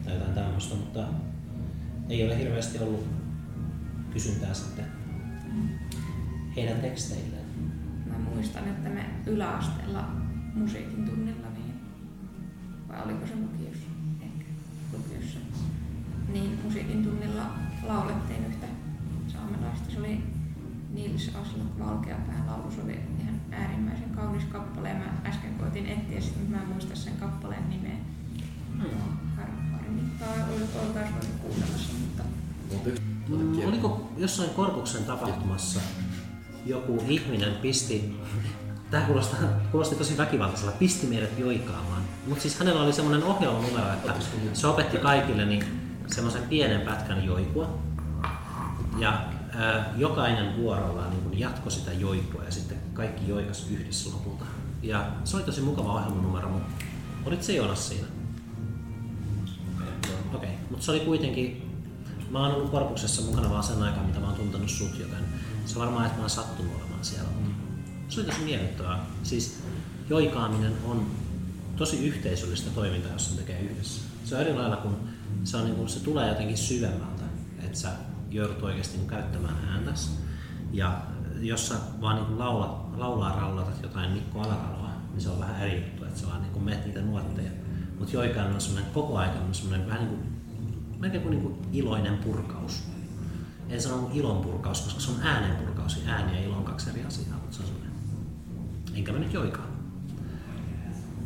[0.05, 1.09] tai jotain tämmöistä, mutta
[2.09, 3.07] ei ole hirveästi ollut
[4.13, 4.85] kysyntää sitten
[6.57, 7.47] heidän teksteilleen.
[8.07, 10.09] Mä muistan, että me yläasteella
[10.55, 11.75] musiikin tunnilla, niin,
[12.89, 13.89] vai oliko se lukiossa?
[14.23, 14.45] Ehkä
[14.93, 15.39] lukiossa.
[16.33, 17.51] Niin musiikin tunnilla
[17.83, 18.67] laulettiin yhtä
[19.29, 19.91] saamelaista.
[19.91, 20.23] Se oli
[20.95, 22.71] Nils Aslak Valkeapään laulu.
[22.71, 24.89] Se oli ihan äärimmäisen kaunis kappale.
[24.89, 27.97] Ja mä äsken koitin etsiä sitä, mutta mä en muista sen kappaleen nimeä.
[29.37, 30.29] Har- Harmittaa,
[30.87, 32.23] oltaisiin voinut kuunnella sen, mutta
[32.73, 35.81] Mut yksi Mm, Oliko jossain Korpuksen tapahtumassa
[36.67, 38.21] joku ihminen pisti,
[38.91, 39.39] tämä kuulostaa,
[39.71, 42.03] kuulosti tosi väkivaltaisella, pisti meidät joikaamaan.
[42.27, 44.15] Mutta siis hänellä oli semmoinen ohjelmanumero, että
[44.53, 45.65] se opetti kaikille niin
[46.07, 47.79] semmoisen pienen pätkän joikua.
[48.99, 49.21] Ja
[49.59, 54.45] ää, jokainen vuorollaan niin kuin jatkoi sitä joikua ja sitten kaikki joikas yhdessä lopulta.
[54.83, 56.85] Ja se oli tosi mukava ohjelmanumero, mutta
[57.25, 58.07] olit se Joonas siinä?
[60.35, 60.51] Okei, okay.
[60.71, 61.71] mutta se oli kuitenkin,
[62.31, 65.25] mä oon ollut korpuksessa mukana vaan sen aikaa, mitä mä oon tuntenut sut, joten
[65.67, 67.29] se varmaan, että mä oon sattunut olemaan siellä.
[67.31, 67.55] Mutta
[68.09, 69.07] se oli tosi miellyttävää.
[69.23, 69.63] Siis
[70.09, 71.07] joikaaminen on
[71.77, 74.03] tosi yhteisöllistä toimintaa, jos sen tekee yhdessä.
[74.25, 75.09] Se on eri lailla, kun
[75.45, 77.23] se, on niin kuin, se tulee jotenkin syvemmältä,
[77.63, 77.89] että sä
[78.31, 80.11] joudut oikeasti niin käyttämään ääntäsi.
[80.73, 81.03] Ja
[81.41, 85.77] jos sä vaan niin laula, laulaa rallatat jotain Mikko Alaraloa, niin se on vähän eri
[85.77, 87.51] juttu, että sä vaan niin meet niitä nuotteja.
[87.99, 90.37] Mutta joikaan on semmoinen koko ajan semmoinen vähän niin kuin,
[90.99, 92.83] melkein kuin, niin kuin iloinen purkaus.
[93.69, 95.97] En sano ilon purkaus, koska se on äänen purkaus.
[95.97, 97.93] Ja ääni ja ilo on kaksi eri asiaa, mutta se on semmoinen.
[98.95, 99.69] Enkä mä nyt joikaan.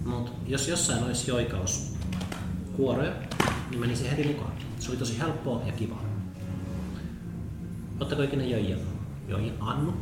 [0.05, 1.93] Mutta jos jossain olisi joikaus
[2.77, 3.13] kuoroja,
[3.71, 4.53] niin menisin heti mukaan.
[4.79, 6.05] Se oli tosi helppoa ja kivaa.
[8.01, 8.77] Ottako ikinä joija?
[9.31, 9.95] Joija Annu?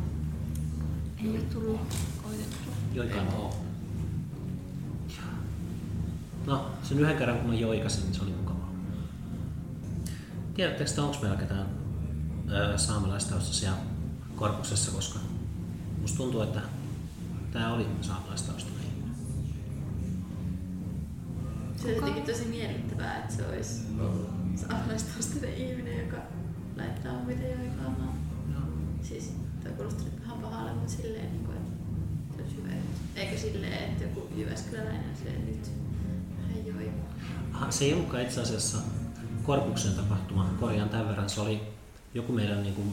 [1.23, 1.79] Ei ole tullut
[2.23, 2.69] koitettu.
[2.93, 3.27] Joikaan.
[3.27, 3.55] Oo.
[6.45, 8.73] No, sen yhden kerran kun mä joikasin, niin se oli mukavaa.
[10.53, 11.65] Tiedättekö, että onko meillä ketään
[12.51, 13.71] ö, saamelaistaustaisia
[14.35, 15.19] korpuksessa, koska
[16.01, 16.61] musta tuntuu, että
[17.51, 19.15] tämä oli saamelaistaustainen ihminen.
[21.75, 23.81] Se on jotenkin tosi miellyttävää, että se olisi
[24.55, 26.17] saamelaistaustainen ihminen, joka
[26.77, 28.28] laittaa muita joikaamaan.
[29.03, 32.69] Siis toi kuulostaa nyt vähän pahalle, mutta silleen, niin kuin, että se olisi hyvä.
[33.15, 35.71] Eikö silleen, että joku Jyväskyläläinen silleen nyt
[36.41, 36.91] vähän joi.
[37.69, 38.77] Se ei ollutkaan itse asiassa
[39.43, 41.61] Korpuksen tapahtuma, korjaan tämän verran, se oli
[42.13, 42.91] joku meidän niin kuin,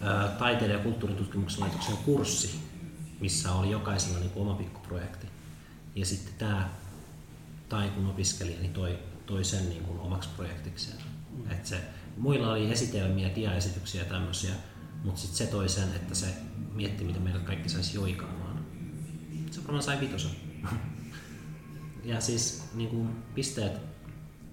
[0.00, 2.60] ää, taiteen ja kulttuuritutkimuksen laitoksen kurssi,
[3.20, 5.26] missä oli jokaisella niin kuin, oma pikkuprojekti.
[5.94, 6.68] Ja sitten tämä
[7.68, 10.98] taikun opiskelija niin toi, toi sen niin kuin, omaksi projektikseen.
[11.50, 11.80] Et se,
[12.16, 14.52] muilla oli esitelmiä, diaesityksiä ja tämmöisiä,
[15.04, 16.26] mutta sitten se toi sen, että se
[16.74, 18.66] mietti, miten meidät kaikki saisi joikaamaan.
[19.50, 20.30] Se varmaan sai vitosen.
[22.04, 23.80] Ja siis niin kuin pisteet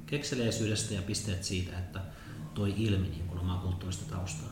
[0.06, 2.02] kekseliäisyydestä ja pisteet siitä, että
[2.54, 4.50] toi ilmi niin kuin omaa kulttuurista taustaa.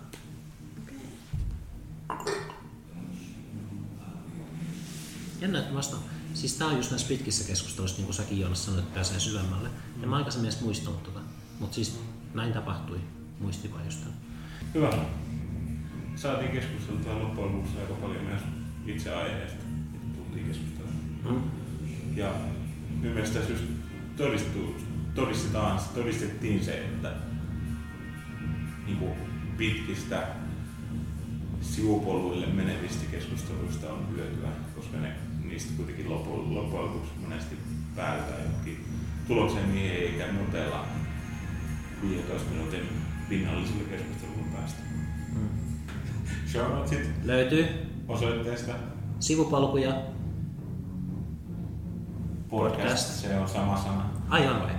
[5.42, 5.98] Jännä, että vasta,
[6.34, 9.70] siis tää on just näissä pitkissä keskusteluissa, niin kuin säkin Joonas sanoit, että pääsee syvemmälle.
[10.02, 11.20] Ja mä aikaisemmin edes muistanut tota.
[11.60, 12.00] Mutta siis
[12.34, 13.00] näin tapahtui,
[13.40, 14.18] muisti just tämän.
[14.74, 15.06] Hyvä.
[16.16, 18.42] Saatiin keskusteltua loppujen lopuksi aika paljon myös
[18.86, 21.04] itse aiheesta, mitä tultiin keskustelemaan.
[21.30, 22.18] Mm.
[22.18, 22.34] Ja
[23.00, 23.64] minun mielestä tässä just
[24.18, 24.76] todistu,
[25.16, 27.12] todistetaan, todistettiin se, että
[28.86, 29.14] niin kuin
[29.58, 30.28] pitkistä
[31.62, 35.12] sivupoluille menevistä keskusteluista on hyötyä, koska ne,
[35.44, 37.58] niistä kuitenkin loppujen, lopuksi monesti
[37.96, 38.86] päädytään johonkin
[39.28, 40.88] tulokseen, mihin ei eikä notella
[42.02, 42.90] 15 minuutin
[43.30, 44.80] pinnalliselle keskustelulle päästä.
[46.54, 47.66] Notesit Löytyy
[48.08, 48.72] osoitteesta
[49.20, 49.94] sivupalkuja.
[52.50, 53.08] podcast, Podcast.
[53.10, 54.10] se on sama sana.
[54.30, 54.72] Aivan vai?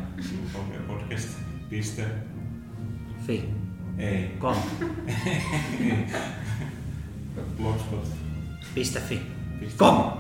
[0.87, 1.29] Podcast.
[1.71, 2.05] Piste.
[3.27, 3.49] Fi.
[3.99, 4.37] Ei.
[4.39, 4.57] Com.
[7.57, 8.07] Blogspot.
[8.75, 9.21] Piste fi.
[9.61, 9.79] Piste.
[9.79, 10.13] Com.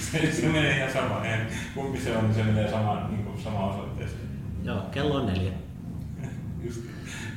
[0.00, 1.24] Se, se menee ihan sama.
[1.24, 4.20] En, kumpi se on, niin se menee sama, niin kuin sama osoitteeseen.
[4.64, 5.52] Joo, kello on neljä.
[6.64, 6.80] Just.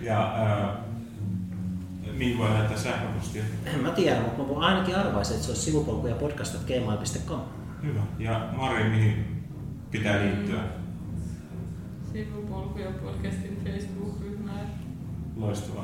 [0.02, 0.78] Ja ää,
[2.18, 3.44] mihin voi lähettää sähköpostia?
[3.66, 7.40] En mä tiedä, mutta mä voin ainakin arvaisin, että se olisi sivupolkuja podcast.gmail.com.
[7.84, 8.02] Hyvä.
[8.20, 9.44] Ja Mari, mihin
[9.92, 10.62] pitää liittyä?
[12.14, 14.70] Sivupolkuja podcastin Facebook-ryhmään.
[15.36, 15.84] Loistavaa.